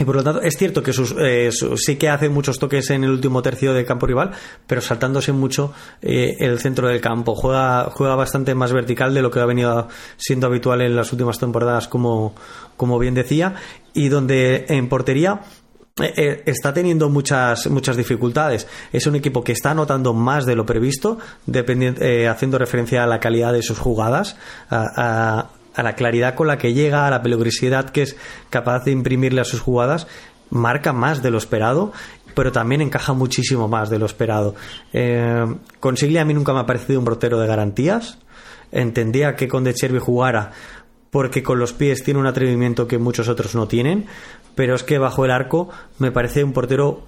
[0.06, 3.12] por lo tanto, es cierto que sus, eh, sí que hace muchos toques en el
[3.12, 4.32] último tercio del campo rival,
[4.66, 7.36] pero saltándose mucho eh, el centro del campo.
[7.36, 11.38] Juega, juega bastante más vertical de lo que ha venido siendo habitual en las últimas
[11.38, 12.34] temporadas, como,
[12.78, 13.56] como bien decía,
[13.94, 15.42] y donde en portería
[16.02, 18.68] eh, está teniendo muchas muchas dificultades.
[18.94, 23.52] Es un equipo que está anotando más de lo previsto, haciendo referencia a la calidad
[23.52, 24.38] de sus jugadas,
[24.70, 28.18] a la claridad con la que llega, a la peligrosidad que es
[28.50, 30.08] capaz de imprimirle a sus jugadas,
[30.50, 31.94] marca más de lo esperado,
[32.36, 34.56] pero también encaja muchísimo más de lo esperado.
[34.94, 38.18] Eh, a mí nunca me ha parecido un portero de garantías.
[38.72, 40.52] Entendía que con De Chervi jugara
[41.10, 44.06] porque con los pies tiene un atrevimiento que muchos otros no tienen,
[44.56, 47.04] pero es que bajo el arco me parece un portero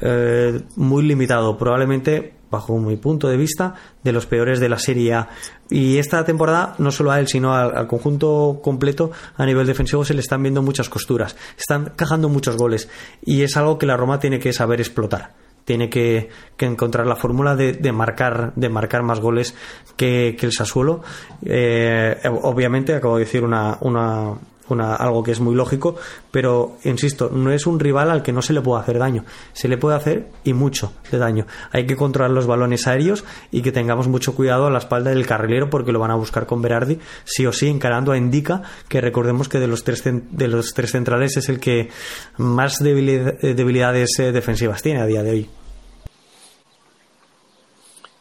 [0.00, 1.56] eh, muy limitado.
[1.56, 5.28] Probablemente bajo mi punto de vista, de los peores de la Serie A.
[5.70, 10.14] Y esta temporada, no solo a él, sino al, conjunto completo a nivel defensivo, se
[10.14, 11.36] le están viendo muchas costuras.
[11.56, 12.88] Están cajando muchos goles.
[13.24, 15.32] Y es algo que la Roma tiene que saber explotar.
[15.64, 19.54] Tiene que, encontrar la fórmula de, marcar, de marcar más goles
[19.96, 21.02] que, el Sassuolo.
[21.44, 24.34] Eh, obviamente, acabo de decir una, una
[24.78, 25.96] algo que es muy lógico,
[26.30, 29.24] pero insisto, no es un rival al que no se le puede hacer daño.
[29.52, 31.46] Se le puede hacer y mucho de daño.
[31.72, 35.26] Hay que controlar los balones aéreos y que tengamos mucho cuidado a la espalda del
[35.26, 39.00] carrilero porque lo van a buscar con Berardi, sí o sí, encarando a Indica, que
[39.00, 41.90] recordemos que de los tres, de los tres centrales es el que
[42.36, 45.50] más debilidades eh, defensivas tiene a día de hoy.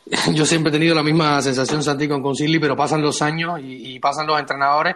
[0.34, 4.00] Yo siempre he tenido la misma sensación, Santi, con Consigli, pero pasan los años y
[4.00, 4.96] pasan los entrenadores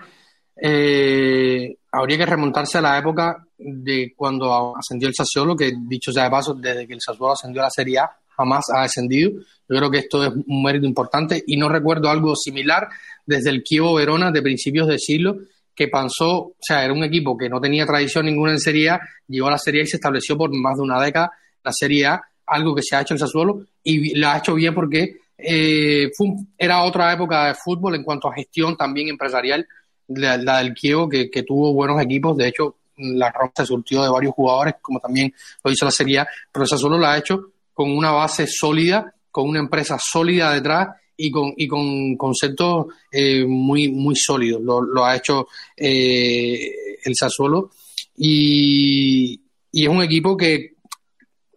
[0.55, 6.25] eh, habría que remontarse a la época de cuando ascendió el Sassuolo, que dicho sea
[6.25, 9.31] de paso, desde que el Sassuolo ascendió a la Serie A, jamás ha descendido.
[9.31, 12.87] Yo creo que esto es un mérito importante y no recuerdo algo similar
[13.25, 15.37] desde el Kievo Verona de principios de siglo,
[15.75, 19.01] que pasó, o sea, era un equipo que no tenía tradición ninguna en Serie A,
[19.27, 21.31] llegó a la Serie A y se estableció por más de una década
[21.63, 24.73] la Serie A, algo que se ha hecho en Sassuolo y lo ha hecho bien
[24.75, 26.09] porque eh,
[26.57, 29.67] era otra época de fútbol en cuanto a gestión también empresarial,
[30.07, 34.33] la, del Kievo, que, tuvo buenos equipos, de hecho la Roma se surtió de varios
[34.33, 35.33] jugadores, como también
[35.63, 39.49] lo hizo la Serie A, pero Sassuolo lo ha hecho con una base sólida, con
[39.49, 44.61] una empresa sólida detrás y con, y con conceptos eh, muy, muy sólidos.
[44.61, 47.71] Lo, ha hecho eh, el Sassuolo
[48.15, 49.41] y,
[49.71, 50.75] y, es un equipo que,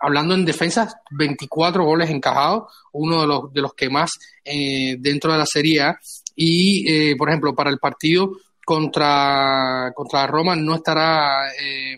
[0.00, 4.10] hablando en defensa, 24 goles encajados, uno de los, de los que más
[4.44, 5.98] eh, dentro de la Serie A.
[6.36, 8.30] Y, por ejemplo, para el partido
[8.64, 11.44] contra, contra Roma no estará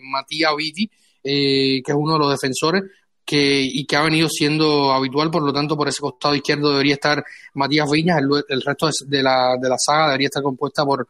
[0.01, 0.89] Matías Vitti,
[1.21, 2.83] que es uno de los defensores,
[3.29, 6.95] que, y que ha venido siendo habitual, por lo tanto, por ese costado izquierdo debería
[6.95, 7.23] estar
[7.53, 8.17] Matías Viñas,
[8.49, 11.07] el, resto de la, de la saga debería estar compuesta por,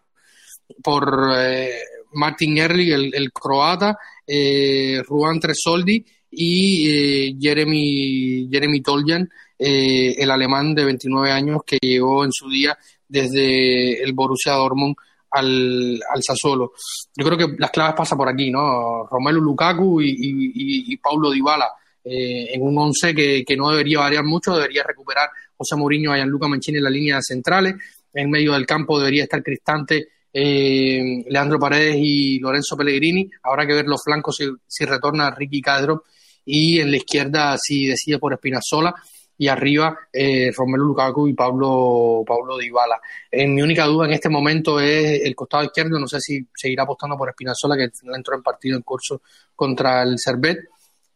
[0.83, 1.79] por eh,
[2.11, 10.75] Martin Ehrlich, el, croata, eh, Ruan Tresoldi y eh, Jeremy, Jeremy Toljan, eh, el alemán
[10.75, 12.77] de 29 años que llegó en su día
[13.09, 14.95] desde el Borussia Dortmund
[15.31, 16.71] al, al Sassuolo.
[17.15, 19.05] Yo creo que las claves pasan por aquí, ¿no?
[19.05, 21.67] Romelu Lukaku y, y, y Paulo Dybala
[22.03, 26.47] eh, en un 11 que, que, no debería variar mucho, debería recuperar José Mourinho, Gianluca
[26.47, 27.75] Mancini en la línea centrales,
[28.13, 33.73] en medio del campo debería estar Cristante, eh, Leandro Paredes y Lorenzo Pellegrini, habrá que
[33.73, 36.03] ver los flancos si, si retorna Ricky Cadro
[36.45, 38.95] y en la izquierda si decide por Espinazola
[39.39, 43.01] y arriba eh, Romelu Lukaku y Pablo, Pablo Dybala.
[43.31, 46.83] En mi única duda en este momento es el costado izquierdo, no sé si seguirá
[46.83, 49.21] apostando por Espinazola, que entró en partido en curso
[49.55, 50.59] contra el Servet,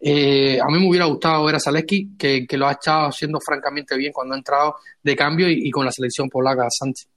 [0.06, 3.96] eh, a mí me hubiera gustado ver a Zaleski, que, lo ha estado haciendo francamente
[3.96, 7.08] bien cuando ha entrado de cambio y, con la selección polaca Sánchez.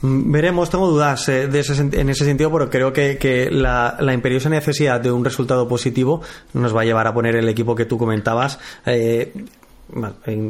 [0.00, 5.12] Mm, veremos, tengo dudas eh, en ese sentido, pero creo que, la, imperiosa necesidad de
[5.12, 6.22] un resultado positivo
[6.54, 8.58] nos va a llevar a poner el equipo que tú comentabas.
[8.84, 9.32] Eh,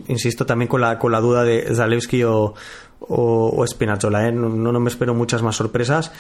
[0.08, 2.54] insisto también con la, con la duda de Zalewski o,
[3.00, 4.30] o, Spinazzola.
[4.32, 6.12] No, no, me espero muchas más sorpresas.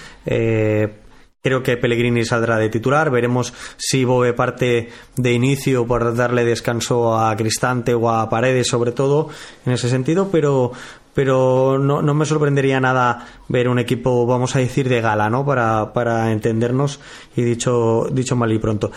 [1.42, 3.10] Creo que Pellegrini saldrá de titular.
[3.10, 8.92] Veremos si Bobe parte de inicio por darle descanso a Cristante o a Paredes, sobre
[8.92, 9.30] todo
[9.64, 10.28] en ese sentido.
[10.30, 10.72] Pero,
[11.14, 15.46] pero no, no, me sorprendería nada ver un equipo, vamos a decir, de gala, ¿no?
[15.46, 17.00] Para, para entendernos
[17.34, 18.92] y dicho, dicho mal y pronto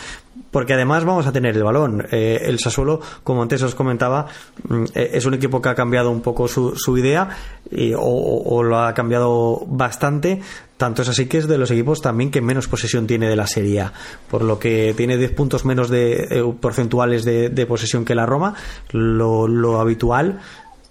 [0.54, 2.06] porque además vamos a tener el balón.
[2.12, 4.28] Eh, el Sassuolo, como antes os comentaba,
[4.70, 7.28] mm, eh, es un equipo que ha cambiado un poco su, su idea
[7.72, 10.42] y, o, lo ha cambiado bastante.
[10.78, 13.48] Tanto es así que es de los equipos también que menos posesión tiene de la
[13.48, 13.94] Serie A,
[14.30, 18.28] por lo que tiene 10 puntos menos de eh, porcentuales de, de, posesión que la
[18.28, 18.54] Roma.
[18.92, 20.40] Lo, lo habitual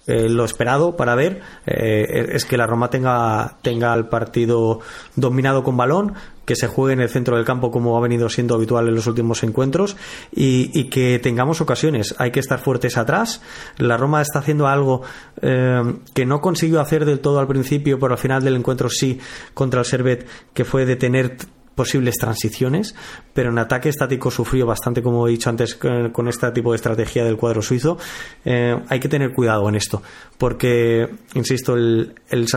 [0.05, 4.81] eh, lo esperado para ver eh, es que la Roma tenga, tenga el partido
[5.15, 6.13] dominado con balón,
[6.45, 9.07] que se juegue en el centro del campo como ha venido siendo habitual en los
[9.07, 9.95] últimos encuentros
[10.31, 12.13] y, que tengamos ocasiones.
[12.17, 13.41] Hay que estar fuertes atrás.
[13.77, 15.01] La Roma está haciendo algo
[15.41, 15.81] eh,
[16.13, 19.19] que no consiguió hacer del todo al principio, pero al final del encuentro sí
[19.53, 21.37] contra el Servet, que fue detener
[21.75, 22.95] posibles transiciones,
[23.33, 27.23] pero en ataque estático sufrió bastante, como he dicho antes, con este tipo de estrategia
[27.23, 27.97] del cuadro suizo.
[28.45, 30.01] Eh, hay que tener cuidado en esto,
[30.37, 32.47] porque, insisto, el, el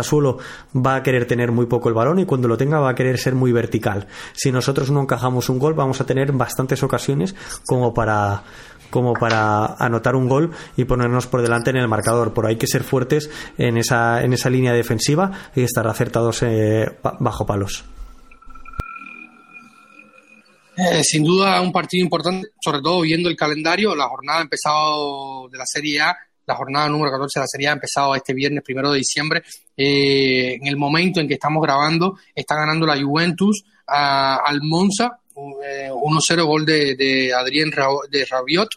[0.76, 3.18] va a querer tener muy poco el balón y cuando lo tenga va a querer
[3.18, 4.06] ser muy vertical.
[4.32, 7.34] Si nosotros no encajamos un gol, vamos a tener bastantes ocasiones
[7.66, 8.44] como para
[8.90, 12.32] como para anotar un gol y ponernos por delante en el marcador.
[12.32, 16.96] Por hay que ser fuertes en esa, en esa línea defensiva y estar acertados eh,
[17.18, 17.84] bajo palos.
[20.76, 23.94] Eh, sin duda un partido importante, sobre todo viendo el calendario.
[23.94, 26.16] La jornada ha empezado de la Serie A,
[26.46, 29.42] la jornada número 14 de la Serie A ha empezado este viernes primero de diciembre.
[29.74, 36.38] Eh, en el momento en que estamos grabando, está ganando la Juventus al Monza, 1-0
[36.38, 38.68] eh, gol de, de Adrien de Rabiot.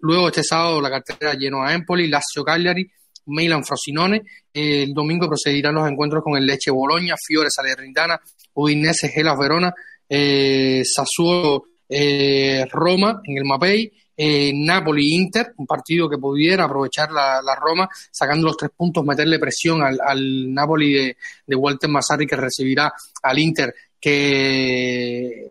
[0.00, 2.90] luego este sábado la cartera lleno a Empoli, Lazio Cagliari,
[3.26, 4.22] Milan Frosinone.
[4.52, 8.20] el domingo procederán los encuentros con el Leche Bologna, Fiore Salernitana,
[8.54, 9.74] Udinese Gelas Verona,
[10.08, 17.10] eh, Sassuolo eh, Roma en el Mapei, eh, Napoli Inter, un partido que pudiera aprovechar
[17.10, 22.26] la, Roma, sacando los tres puntos, meterle presión al, al Napoli de, de, Walter Massari
[22.26, 22.92] que recibirá
[23.22, 25.50] al Inter, que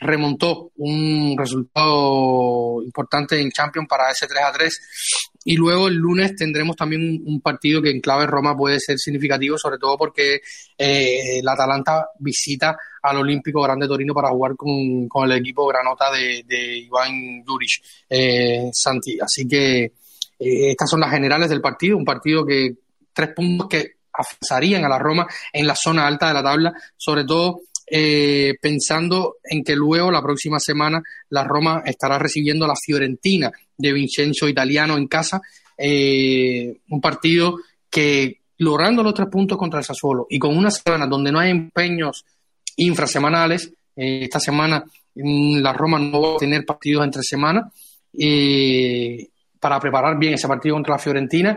[0.00, 6.36] remontó un resultado importante en Champions para ese 3 a 3 y luego el lunes
[6.36, 10.40] tendremos también un, partido que en clave Roma puede ser significativo, sobre todo porque
[10.76, 16.78] eh, el Atalanta visita al Olímpico Grande Torino para jugar con, el equipo granota de,
[16.78, 19.18] Iván Juric eh, Santi.
[19.18, 19.92] Así que eh,
[20.38, 22.74] estas son las generales del partido, un partido que
[23.12, 27.24] tres puntos que afianzarían a la Roma en la zona alta de la tabla, sobre
[27.24, 27.62] todo
[27.92, 33.50] eh, pensando en que luego la próxima semana la Roma estará recibiendo a la Fiorentina
[33.76, 35.40] de Vincenzo Italiano en casa,
[35.76, 37.56] eh, un partido
[37.90, 41.50] que logrando los tres puntos contra el Sassuolo y con una semana donde no hay
[41.50, 42.24] empeños
[42.76, 44.84] infrasemanales, eh, esta semana
[45.14, 47.72] mm, la Roma no va a tener partidos entre semanas,
[49.60, 51.56] para preparar bien ese partido contra la Fiorentina,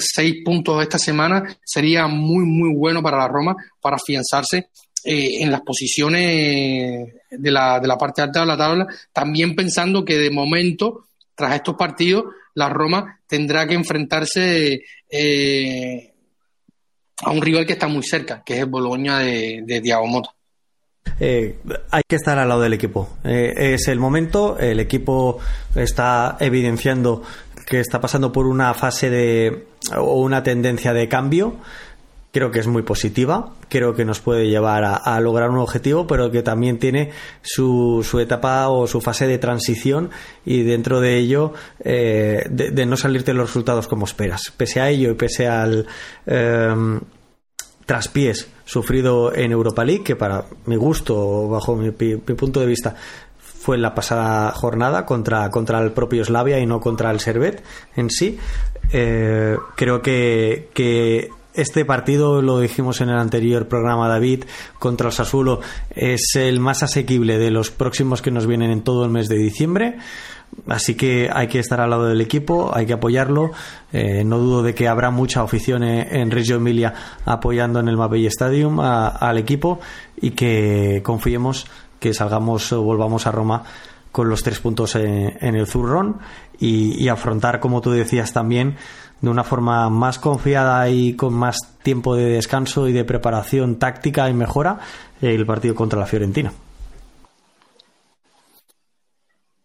[0.00, 4.68] seis puntos esta semana sería muy, muy bueno para la Roma para afianzarse
[5.02, 10.04] eh, en las posiciones de la, de la parte alta de la tabla, también pensando
[10.04, 12.24] que de momento, tras estos partidos,
[12.54, 16.12] la Roma tendrá que enfrentarse eh,
[17.22, 20.34] a un rival que está muy cerca, que es el Bologna de, de Mota.
[21.18, 21.58] Eh,
[21.90, 23.08] hay que estar al lado del equipo.
[23.24, 25.38] es el momento, el equipo
[25.74, 27.22] está evidenciando
[27.70, 29.66] que está pasando por una fase de
[29.96, 31.56] o una tendencia de cambio
[32.32, 36.30] creo que es muy positiva, creo que nos puede llevar a, lograr un objetivo, pero
[36.30, 37.10] que también tiene
[37.42, 40.10] su, su, etapa o su fase de transición
[40.44, 44.52] y dentro de ello eh, de, no salirte los resultados como esperas.
[44.56, 45.86] Pese a ello y pese al
[46.26, 47.00] eh,
[47.86, 52.94] traspiés sufrido en Europa League, que para mi gusto, bajo mi punto de vista,
[53.70, 57.62] fue en la pasada jornada contra, contra el propio Slavia y no contra el Servet
[57.94, 58.36] en sí.
[58.92, 64.42] Eh, creo que, que este partido, lo dijimos en el anterior programa, David,
[64.80, 65.60] contra el Sassuolo,
[65.94, 69.36] es el más asequible de los próximos que nos vienen en todo el mes de
[69.36, 69.98] diciembre.
[70.66, 73.52] Así que hay que estar al lado del equipo, hay que apoyarlo.
[73.92, 76.92] Eh, no dudo de que habrá mucha afición en Reggio Emilia
[77.24, 79.78] apoyando en el Mapei Stadium al equipo
[80.20, 81.68] y que confiemos
[82.00, 83.62] que salgamos o volvamos a Roma
[84.10, 86.18] con los tres puntos en, el zurrón
[86.58, 88.76] y, afrontar, como tú decías también,
[89.20, 94.28] de una forma más confiada y con más tiempo de descanso y de preparación táctica
[94.28, 94.80] y mejora
[95.20, 96.52] el partido contra la Fiorentina.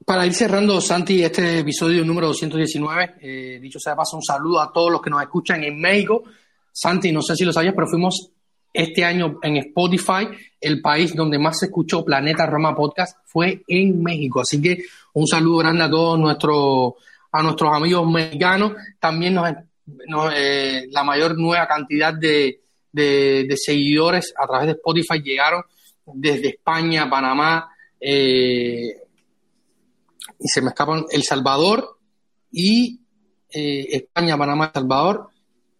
[0.06, 4.72] Para ir cerrando, Santi, este episodio número 219, eh, dicho sea paso, un saludo a
[4.72, 6.24] todos los que nos escuchan en México.
[6.72, 8.30] Santi, no sé si lo sabías, pero fuimos
[8.76, 10.28] este año en Spotify,
[10.60, 14.42] el país donde más se escuchó Planeta Roma Podcast fue en México.
[14.42, 16.94] Así que un saludo grande a todos nuestros,
[17.32, 18.74] a nuestros amigos mexicanos.
[19.00, 22.60] También nos, eh, la mayor nueva cantidad de,
[23.56, 25.64] seguidores a través de Spotify llegaron
[26.06, 27.70] desde España, Panamá,
[28.00, 29.02] eh,
[30.38, 31.98] y se me escapan El Salvador
[32.52, 33.00] y
[33.50, 35.30] eh, España, Panamá, El Salvador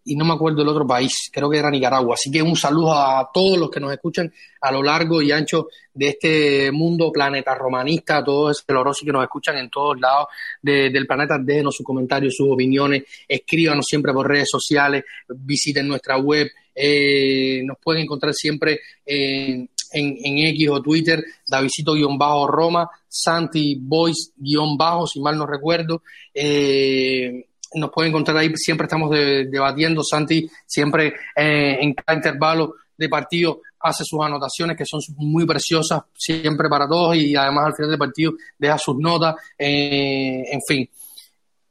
[0.06, 2.14] y no me acuerdo el otro país, creo que era Nicaragua.
[2.14, 5.66] Así que un saludo a todos los que nos escuchan a lo largo y ancho
[5.92, 10.28] de este mundo planeta romanista, a todos los que nos escuchan en todos lados
[10.62, 11.38] del planeta.
[11.38, 17.78] Déjenos sus comentarios, sus opiniones, escríbanos siempre por redes sociales, visiten nuestra web, eh, nos
[17.82, 26.02] pueden encontrar siempre en, en, X o Twitter, Davidito-Roma, Santi Voice-Bajo, si mal no recuerdo.
[26.32, 27.46] Eh,
[27.76, 33.60] nos pueden encontrar ahí, siempre estamos debatiendo, Santi siempre eh, en cada intervalo de partido
[33.80, 37.98] hace sus anotaciones que son muy preciosas siempre para todos y además al final del
[37.98, 40.88] partido deja sus notas, eh, en fin.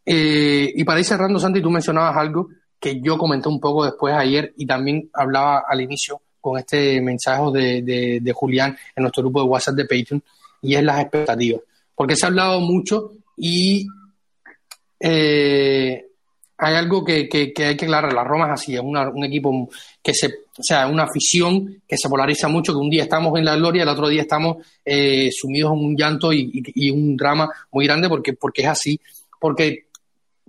[0.06, 2.49] Eh, y para ir cerrando, Santi, tú mencionabas algo
[2.80, 7.41] que yo comenté un poco después ayer y también hablaba al inicio con este mensaje
[7.51, 10.24] de, de Julián en nuestro grupo de WhatsApp de Patreon
[10.62, 11.62] y es las expectativas.
[11.95, 13.88] Porque se ha hablado mucho y
[15.00, 16.06] eh,
[16.58, 18.14] hay algo que, hay que aclarar.
[18.14, 19.70] La Roma es así, es un equipo
[20.02, 23.46] que se, o sea, una afición que se polariza mucho, que un día estamos en
[23.46, 27.86] la gloria, el otro día estamos eh, sumidos en un llanto y, un drama muy
[27.86, 29.00] grande porque, porque es así,
[29.39, 29.86] porque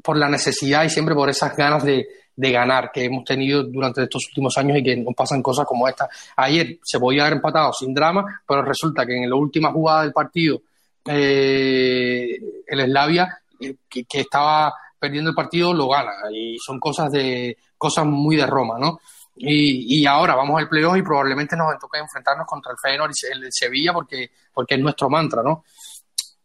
[0.03, 4.26] por la necesidad y siempre por esas ganas de, ganar que hemos tenido durante estos
[4.28, 6.07] últimos años y que nos pasan cosas como esta.
[6.36, 10.12] Ayer se podía haber empatado sin drama, pero resulta que en la última jugada del
[10.12, 10.61] partido
[11.07, 17.57] eh, el Slavia eh, que, estaba perdiendo el partido lo gana y son cosas de
[17.76, 19.00] cosas muy de Roma, ¿no?
[19.36, 23.44] Y, y ahora vamos al playoff y probablemente nos toque enfrentarnos contra el Feyenoord y
[23.44, 25.64] el Sevilla porque, porque es nuestro mantra, ¿no?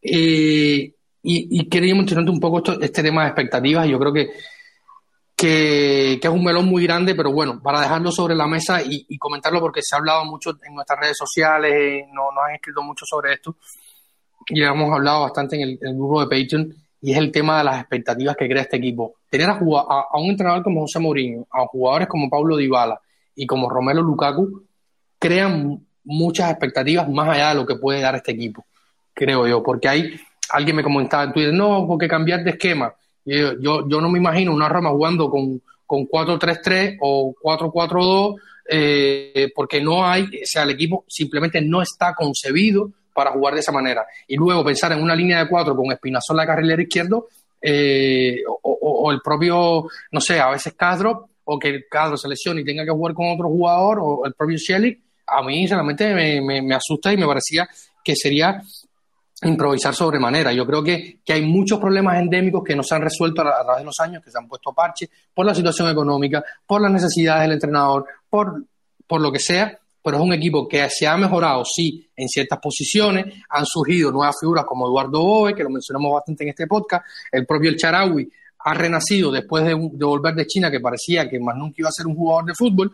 [0.01, 0.93] Eh,
[1.23, 3.87] y, y quería mencionarte un poco este tema de expectativas.
[3.87, 4.31] Yo creo que,
[5.41, 9.59] que, es un melón muy grande, pero bueno, para dejarlo sobre la mesa y, comentarlo
[9.59, 13.33] porque se ha hablado mucho en nuestras redes sociales, no, nos han escrito mucho sobre
[13.33, 13.55] esto
[14.47, 17.79] y hemos hablado bastante en el grupo de Patreon y es el tema de las
[17.79, 19.15] expectativas que crea este equipo.
[19.29, 23.01] Tener a, a, un entrenador como José Mourinho, a jugadores como Pablo Dybala
[23.35, 24.63] y como Romelu Lukaku,
[25.17, 28.65] crean muchas expectativas más allá de lo que puede dar este equipo,
[29.13, 30.15] creo yo, porque hay,
[30.51, 32.93] alguien me comentaba en Twitter, no, porque cambiar de esquema.
[33.23, 38.35] Yo, yo, no me imagino una Roma jugando con, con 4-3-3 o 4-4-2,
[38.69, 43.59] eh, porque no hay, o sea, el equipo simplemente no está concebido para jugar de
[43.59, 44.05] esa manera.
[44.27, 47.27] Y luego pensar en una línea de cuatro con Espinazola carrilero izquierdo,
[47.61, 52.61] eh, o, el propio, no sé, a veces Castro, o que el Castro se lesione
[52.61, 56.61] y tenga que jugar con otro jugador, o el propio Shelly, a mí realmente me,
[56.61, 57.67] me asusta y me parecía
[58.03, 58.61] que sería
[59.43, 60.53] improvisar sobremanera.
[60.53, 63.79] Yo creo que, que, hay muchos problemas endémicos que no se han resuelto a, través
[63.79, 67.43] de los años, que se han puesto parches por la situación económica, por las necesidades
[67.43, 68.63] del entrenador, por,
[69.07, 72.59] por lo que sea, pero es un equipo que se ha mejorado, sí, en ciertas
[72.59, 77.05] posiciones, han surgido nuevas figuras como Eduardo Boe, que lo mencionamos bastante en este podcast,
[77.31, 78.27] el propio El Charawi
[78.63, 82.07] ha renacido después de, volver de China, que parecía que más nunca iba a ser
[82.07, 82.91] un jugador de fútbol,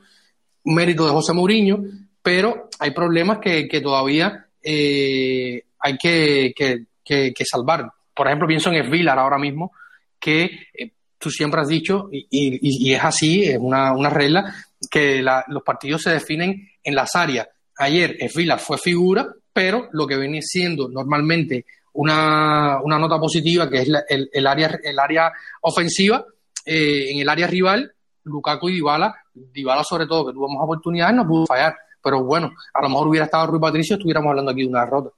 [0.65, 1.83] mérito de José Mourinho,
[2.21, 7.89] pero hay problemas que, que todavía eh, hay que, que, salvar.
[8.13, 9.71] Por ejemplo, pienso en Esvilar ahora mismo,
[10.19, 10.43] que
[10.73, 14.53] eh, tú siempre has dicho, y, y, es así, es una, una regla,
[14.89, 17.47] que los partidos se definen en las áreas.
[17.77, 23.81] Ayer Esvilar fue figura, pero lo que viene siendo normalmente una, una nota positiva, que
[23.81, 25.31] es el, el, área, el área
[25.61, 26.25] ofensiva,
[26.65, 27.91] eh, en el área rival,
[28.23, 31.75] Lukaku y Dybala, Dybala sobre todo, que tuvimos oportunidades, no pudo fallar.
[32.01, 35.09] Pero bueno, a lo mejor hubiera estado Rui Patricio, estuviéramos hablando aquí de una derrota.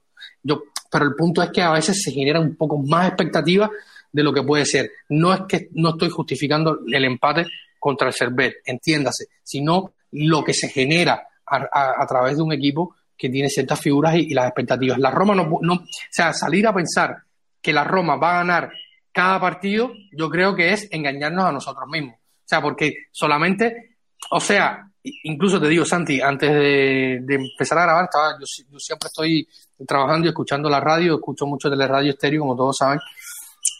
[0.42, 3.70] Yo, pero el punto es que a veces se genera un poco más expectativa
[4.10, 4.90] de lo que puede ser.
[5.10, 7.46] No es que no estoy justificando el empate
[7.78, 13.28] contra el Servet, entiéndase, sino lo que se genera a, través de un equipo que
[13.28, 14.98] tiene ciertas figuras y, las expectativas.
[14.98, 17.16] La Roma no, no, o sea, salir a pensar
[17.60, 18.70] que la Roma va a ganar
[19.12, 22.14] cada partido, yo creo que es engañarnos a nosotros mismos.
[22.14, 23.96] O sea, porque solamente,
[24.30, 24.90] o sea,
[25.24, 29.48] incluso te digo, Santi, antes de, empezar a grabar, estaba, yo, siempre estoy
[29.86, 33.00] trabajando y escuchando la radio, escucho mucho radio estéreo, como todos saben,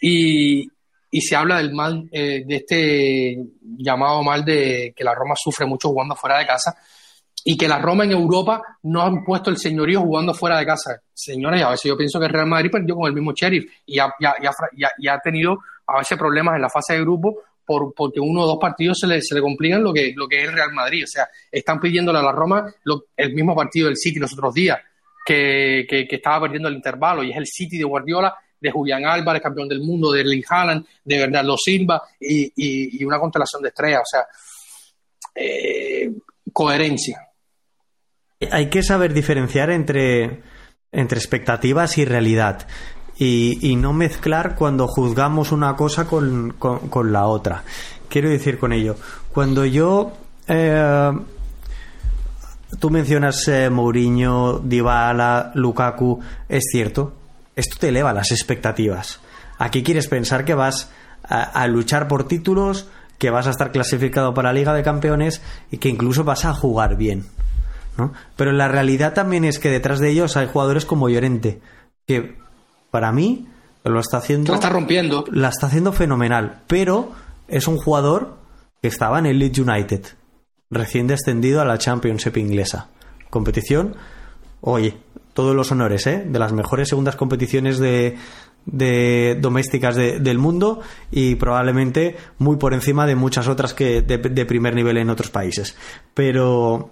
[0.02, 0.68] y,
[1.20, 3.36] se habla del mal, eh, de este
[3.78, 6.76] llamado mal de que la Roma sufre mucho jugando fuera de casa
[7.44, 11.00] y que la Roma en Europa no han puesto el señorío jugando fuera de casa.
[11.12, 13.98] Señores, a veces yo pienso que el Real Madrid perdió con el mismo Sheriff y
[13.98, 14.12] ha,
[14.98, 18.46] y ha tenido a veces problemas en la fase de grupo por, porque uno o
[18.46, 21.04] dos partidos se le, se complican lo que, lo que es el Real Madrid.
[21.04, 22.66] O sea, están pidiéndole a la Roma
[23.16, 24.78] el mismo partido del City los otros días,
[25.24, 29.40] que, que, estaba perdiendo el intervalo, y es el City de Guardiola, de Julián Álvarez,
[29.40, 34.00] campeón del mundo, de Erling Haaland, de Bernardo Silva, y, y, una constelación de estrellas.
[34.00, 34.26] O sea,
[35.34, 36.10] eh,
[36.52, 37.29] coherencia.
[38.50, 40.42] Hay que saber diferenciar entre,
[40.92, 42.66] entre expectativas y realidad
[43.18, 47.64] y, no mezclar cuando juzgamos una cosa con, con, la otra.
[48.08, 48.96] Quiero decir con ello,
[49.32, 50.12] cuando yo...
[50.48, 51.12] Eh,
[52.78, 57.12] tú mencionas eh, Mourinho, Dybala, Lukaku, es cierto,
[57.56, 59.20] esto te eleva las expectativas.
[59.58, 60.90] Aquí quieres pensar que vas
[61.22, 62.88] a, luchar por títulos,
[63.18, 66.54] que vas a estar clasificado para la Liga de Campeones y que incluso vas a
[66.54, 67.26] jugar bien.
[67.96, 68.12] ¿No?
[68.36, 71.60] Pero la realidad también es que detrás de ellos hay jugadores como Llorente,
[72.06, 72.36] que
[72.90, 73.48] para mí
[73.84, 74.52] lo está haciendo.
[74.52, 75.24] La está rompiendo.
[75.30, 76.62] La está haciendo fenomenal.
[76.66, 77.12] Pero
[77.48, 78.36] es un jugador
[78.82, 80.06] que estaba en el Leeds United,
[80.70, 82.88] recién descendido a la Championship inglesa.
[83.28, 83.94] Competición,
[84.60, 84.96] oye,
[85.34, 86.24] todos los honores, ¿eh?
[86.26, 88.16] De las mejores segundas competiciones de,
[88.66, 90.80] de domésticas del mundo
[91.10, 95.30] y probablemente muy por encima de muchas otras que de, de primer nivel en otros
[95.30, 95.76] países.
[96.14, 96.90] Pero,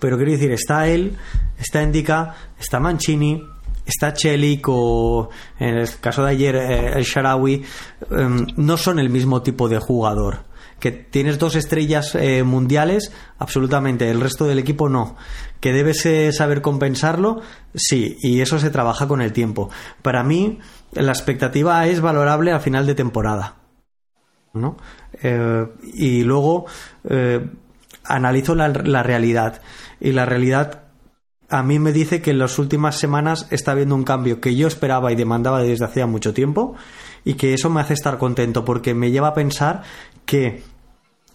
[0.00, 1.16] pero quiero decir, está él,
[1.58, 3.42] está Indica, está Mancini,
[3.86, 5.28] está Chelik o
[5.58, 7.64] en el caso de ayer eh, el Sharawi
[8.10, 10.44] em, no son el mismo tipo de jugador.
[10.80, 14.10] Que tienes dos estrellas eh, mundiales absolutamente.
[14.10, 15.16] El resto del equipo no.
[15.60, 17.40] Que debes eh, saber compensarlo
[17.74, 18.18] sí.
[18.20, 19.70] Y eso se trabaja con el tiempo.
[20.02, 20.58] Para mí
[20.92, 23.56] la expectativa es valorable a final de temporada
[24.52, 24.76] ¿no?
[25.94, 26.66] y luego
[28.04, 29.60] analizo la, la realidad.
[30.00, 30.82] Y la realidad
[31.48, 34.66] a mí me dice que en las últimas semanas está habiendo un cambio que yo
[34.66, 36.74] esperaba y demandaba desde hacía mucho tiempo
[37.24, 39.82] y que eso me hace estar contento porque me lleva a pensar
[40.26, 40.62] que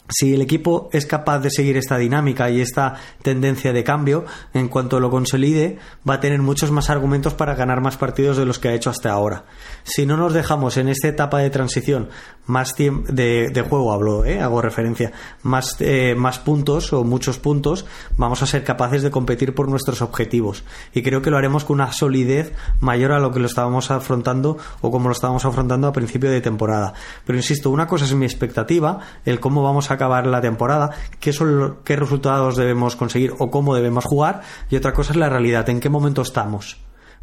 [0.10, 4.68] si el equipo es capaz de seguir esta dinámica y esta tendencia de cambio, en
[4.68, 5.78] cuanto lo consolide,
[6.08, 8.90] va a tener muchos más argumentos para ganar más partidos de los que ha hecho
[8.90, 9.46] hasta ahora.
[9.84, 12.10] Si no nos dejamos en esta etapa de transición
[12.46, 14.42] más tiempo de, juego, hablo, ¿eh?
[14.42, 15.12] hago referencia,
[15.44, 17.86] más, eh, más puntos o muchos puntos,
[18.18, 20.64] vamos a ser capaces de competir por nuestros objetivos.
[20.94, 24.58] Y creo que lo haremos con una solidez mayor a lo que lo estábamos afrontando
[24.82, 26.94] o como lo estábamos afrontando a principio de temporada.
[27.26, 31.34] Pero insisto, una cosa es mi expectativa, el cómo vamos a acabar la temporada, qué,
[31.34, 35.70] son, qué resultados debemos conseguir o cómo debemos jugar, y otra cosa es la realidad,
[35.70, 36.78] en qué momento estamos.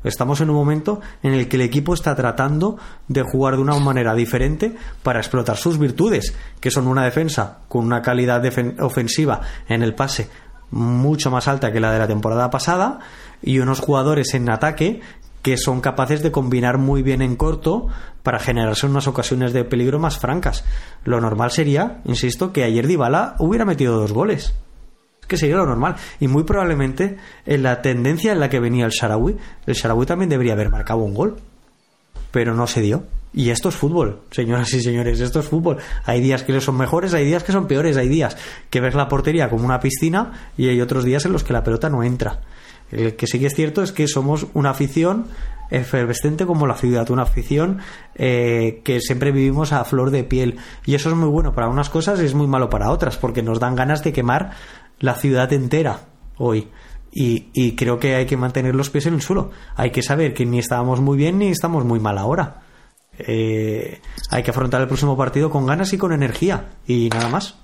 [0.04, 2.76] Estamos en un momento en el que el equipo está tratando
[3.08, 7.84] de jugar de una manera diferente para explotar sus virtudes, que son una defensa con
[7.84, 8.44] una calidad
[8.80, 10.28] ofensiva en el pase
[10.70, 12.98] mucho más alta que la de la temporada pasada
[13.42, 15.00] y unos jugadores en ataque
[15.46, 17.86] que son capaces de combinar muy bien en corto
[18.24, 20.64] para generarse unas ocasiones de peligro más francas.
[21.04, 24.54] Lo normal sería, insisto, que ayer Dybala hubiera metido dos goles.
[25.28, 25.94] Que sería lo normal.
[26.18, 29.36] Y muy probablemente en la tendencia en la que venía el Sharawi,
[29.66, 31.36] el Sharawi también debería haber marcado un gol.
[32.32, 33.04] Pero no se dio.
[33.32, 35.76] Y esto es fútbol, señoras y señores, esto es fútbol.
[36.06, 38.36] Hay días que son mejores, hay días que son peores, hay días
[38.68, 41.62] que ves la portería como una piscina y hay otros días en los que la
[41.62, 42.40] pelota no entra.
[42.90, 45.26] El que sí que es cierto es que somos una afición
[45.70, 47.78] efervescente como la ciudad, una afición
[48.14, 50.58] eh, que siempre vivimos a flor de piel.
[50.84, 53.42] Y eso es muy bueno para unas cosas y es muy malo para otras, porque
[53.42, 54.52] nos dan ganas de quemar
[55.00, 56.00] la ciudad entera
[56.36, 56.68] hoy.
[57.12, 59.50] Y, y creo que hay que mantener los pies en el suelo.
[59.74, 62.62] Hay que saber que ni estábamos muy bien ni estamos muy mal ahora.
[63.18, 64.00] Eh,
[64.30, 67.58] hay que afrontar el próximo partido con ganas y con energía y nada más.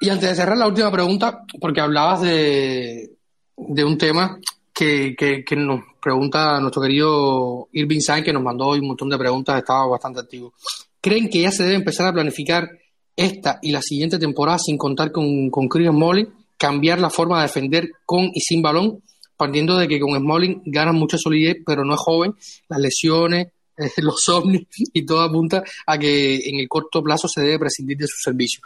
[0.00, 3.16] Y antes de cerrar la última pregunta, porque hablabas de,
[3.56, 4.38] de un tema
[4.72, 9.18] que, que, nos pregunta nuestro querido Irving Sainz, que nos mandó hoy un montón de
[9.18, 10.52] preguntas, estaba bastante activo.
[11.00, 12.68] ¿Creen que ya se debe empezar a planificar
[13.16, 16.28] esta y la siguiente temporada sin contar con, con Chris Smalling,
[16.58, 19.02] cambiar la forma de defender con y sin balón?
[19.36, 22.34] partiendo de que con Smalling gana mucha solidez, pero no es joven,
[22.68, 23.48] las lesiones,
[23.98, 28.06] los ovnis y todo apunta a que en el corto plazo se debe prescindir de
[28.06, 28.60] su servicio.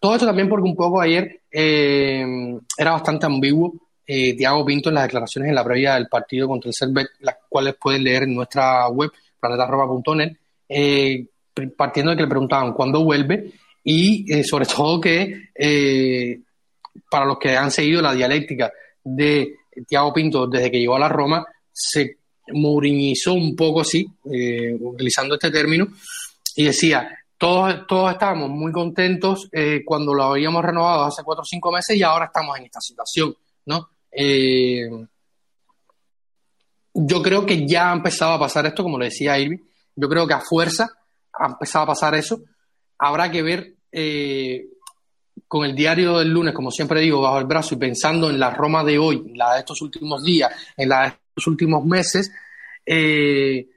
[0.00, 2.24] Todo esto también porque un poco ayer eh,
[2.78, 3.74] era bastante ambiguo
[4.06, 7.36] eh, Tiago Pinto en las declaraciones en la previa del partido contra el Servet, las
[7.48, 9.10] cuales pueden leer en nuestra web,
[9.40, 10.36] planetarroba.net,
[10.68, 11.26] eh,
[11.76, 13.52] partiendo de que le preguntaban cuándo vuelve
[13.82, 15.50] y eh, sobre todo que
[17.10, 19.56] para los que han seguido la dialéctica de
[19.88, 22.18] Tiago Pinto, desde que llegó a la Roma, se
[22.52, 24.06] mourinizó un poco así,
[24.80, 25.88] utilizando este término,
[26.54, 31.46] y decía, todos, todos estábamos muy contentos eh, cuando lo habíamos renovado hace cuatro o
[31.46, 33.34] cinco meses y ahora estamos en esta situación,
[33.66, 33.88] ¿no?
[34.10, 34.88] Eh,
[36.94, 39.58] yo creo que ya ha empezado a pasar esto, como le decía Irving,
[39.94, 40.88] yo creo que a fuerza
[41.32, 42.40] ha empezado a pasar eso.
[42.98, 43.74] Habrá que ver
[45.48, 48.50] con el diario del lunes, como siempre digo, bajo el brazo y pensando en la
[48.50, 52.32] Roma de hoy, la de estos últimos días, en la de estos últimos meses,
[52.84, 53.68] eh,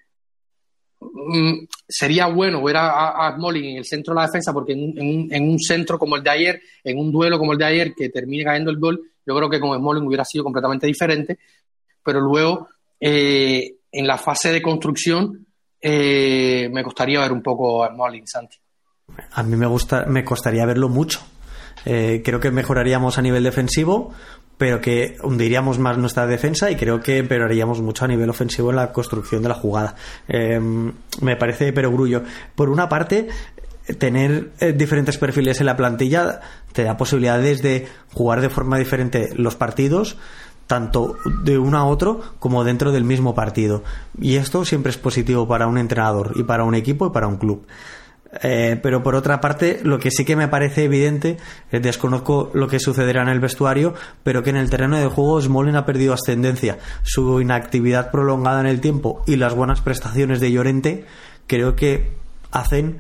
[1.00, 5.60] mm, sería bueno ver a, a, en el centro de la defensa, porque en, un
[5.60, 8.72] centro como el de ayer, en un duelo como el de ayer, que termine cayendo
[8.72, 11.40] el gol, yo creo que con Smalling hubiera sido completamente diferente,
[12.04, 12.70] pero luego
[13.00, 15.46] eh, en la fase de construcción
[15.82, 18.58] eh, me costaría ver un poco a Smalling, Santi.
[19.32, 21.20] A mí me gusta, me costaría verlo mucho,
[21.86, 24.14] eh, creo que mejoraríamos a nivel defensivo,
[24.60, 28.76] pero que hundiríamos más nuestra defensa y creo que empeoraríamos mucho a nivel ofensivo en
[28.76, 29.96] la construcción de la jugada.
[30.28, 30.92] Em,
[31.22, 32.24] me parece perogrullo.
[32.56, 33.30] Por una parte,
[33.98, 36.42] tener eh, diferentes perfiles en la plantilla
[36.74, 40.18] te da posibilidades de jugar de forma diferente los partidos
[40.68, 43.82] tanto de uno a otro como dentro del mismo partido.
[44.20, 47.38] Y esto siempre es positivo para un entrenador y para un equipo y para un
[47.38, 47.66] club.
[48.44, 51.38] Eh, pero por otra parte, lo que sí que me parece evidente,
[51.72, 55.42] eh, desconozco lo que sucederá en el vestuario, pero que en el terreno de juego
[55.42, 56.78] Smolin ha perdido ascendencia.
[57.04, 61.06] Su inactividad prolongada en el tiempo y las buenas prestaciones de Llorente
[61.48, 62.12] creo que
[62.52, 63.00] hacen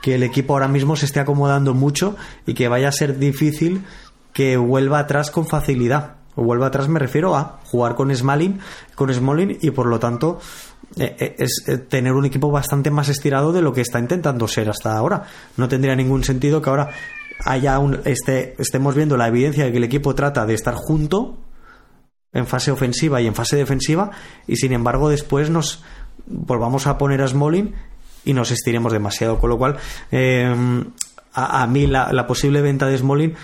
[0.00, 2.16] que el equipo ahora mismo se esté acomodando mucho
[2.46, 3.84] y que vaya a ser difícil
[4.32, 6.16] que vuelva atrás con facilidad.
[6.36, 8.60] O vuelva atrás me refiero a jugar con Smalling,
[8.94, 10.38] con Smolin y por lo tanto
[10.96, 14.96] es eh, tener un equipo bastante más estirado de lo que está intentando ser hasta
[14.96, 15.24] ahora.
[15.56, 16.90] No tendría ningún sentido que ahora
[17.44, 21.38] haya un, este, estemos viendo la evidencia de que el equipo trata de estar junto
[22.32, 24.10] en fase ofensiva y en fase defensiva
[24.46, 25.82] y sin embargo después nos
[26.26, 27.74] volvamos a poner a Smolin
[28.24, 29.38] y nos estiremos demasiado.
[29.38, 29.78] Con lo cual,
[31.32, 33.34] a, mí la, la, posible venta de Smolin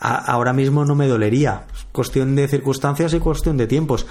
[0.00, 1.64] ahora mismo no me dolería.
[1.92, 4.06] Cuestión de circunstancias y cuestión de tiempos.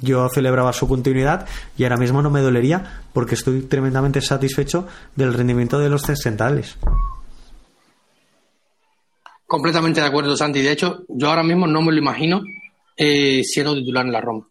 [0.00, 1.46] yo celebraba su continuidad
[1.76, 6.76] y ahora mismo no me dolería porque estoy tremendamente satisfecho del rendimiento de los centrales.
[9.46, 10.62] Completamente de acuerdo, Santi.
[10.62, 12.42] De hecho, yo ahora mismo no me lo imagino
[12.96, 14.46] eh, siendo titular en la Roma.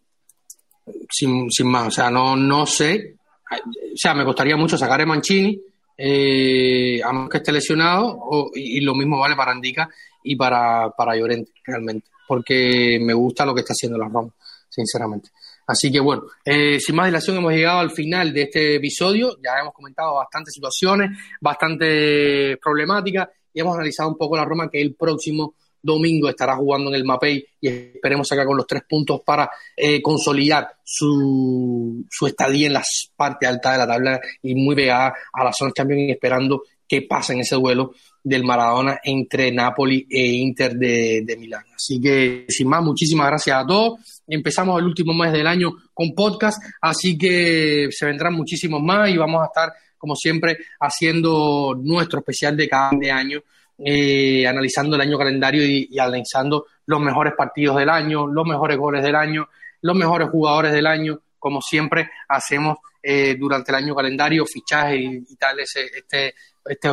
[1.10, 1.88] Sin, sin, más.
[1.88, 3.16] O sea, no, no sé.
[3.52, 5.60] O sea, me costaría mucho sacar a Mancini,
[5.98, 9.90] eh, a menos que esté lesionado, y, lo mismo vale para Andica
[10.24, 14.34] y para, para Llorente, realmente, porque me gusta lo que está haciendo la Roma,
[14.70, 15.30] sinceramente.
[15.66, 19.60] Así que bueno, eh, sin más dilación hemos llegado al final de este episodio, ya
[19.62, 24.96] hemos comentado bastantes situaciones, bastante problemáticas y hemos analizado un poco la Roma que el
[24.96, 29.50] próximo domingo estará jugando en el Mapei y esperemos sacar con los tres puntos para
[29.76, 35.14] eh, consolidar su, su estadía en las partes altas de la tabla y muy pegada
[35.34, 37.94] a la zona Champions esperando que pase en ese duelo
[38.24, 41.66] del Maradona entre Napoli e Inter de, de, Milán.
[41.76, 44.22] Así que, sin más, muchísimas gracias a todos.
[44.28, 49.18] Empezamos el último mes del año con podcast, así que se vendrán muchísimos más y
[49.18, 53.42] vamos a estar, como siempre, haciendo nuestro especial de cada año,
[53.78, 59.04] eh, analizando el año calendario y, analizando los mejores partidos del año, los mejores goles
[59.04, 59.50] del año,
[59.82, 65.36] los mejores jugadores del año, como siempre hacemos eh, durante el año calendario, fichajes y,
[65.36, 66.34] tal, ese, este,
[66.66, 66.90] este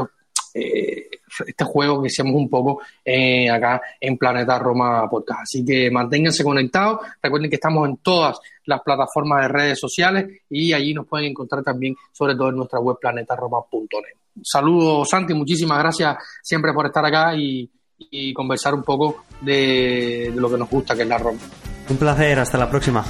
[0.54, 1.08] eh,
[1.46, 5.42] este juego que hacemos un poco eh, acá en Planeta Roma Podcast.
[5.42, 7.00] Así que manténganse conectados.
[7.22, 11.62] Recuerden que estamos en todas las plataformas de redes sociales y allí nos pueden encontrar
[11.62, 14.16] también, sobre todo en nuestra web planetaroma.net.
[14.42, 15.34] Saludos, Santi.
[15.34, 20.58] Muchísimas gracias siempre por estar acá y, y conversar un poco de, de lo que
[20.58, 21.40] nos gusta, que es la Roma.
[21.88, 22.38] Un placer.
[22.38, 23.04] Hasta la próxima.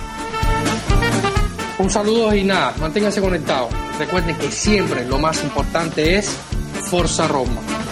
[1.78, 3.72] Un saludo y nada, manténganse conectados.
[3.98, 6.38] Recuerden que siempre lo más importante es
[6.90, 7.89] Forza Roma.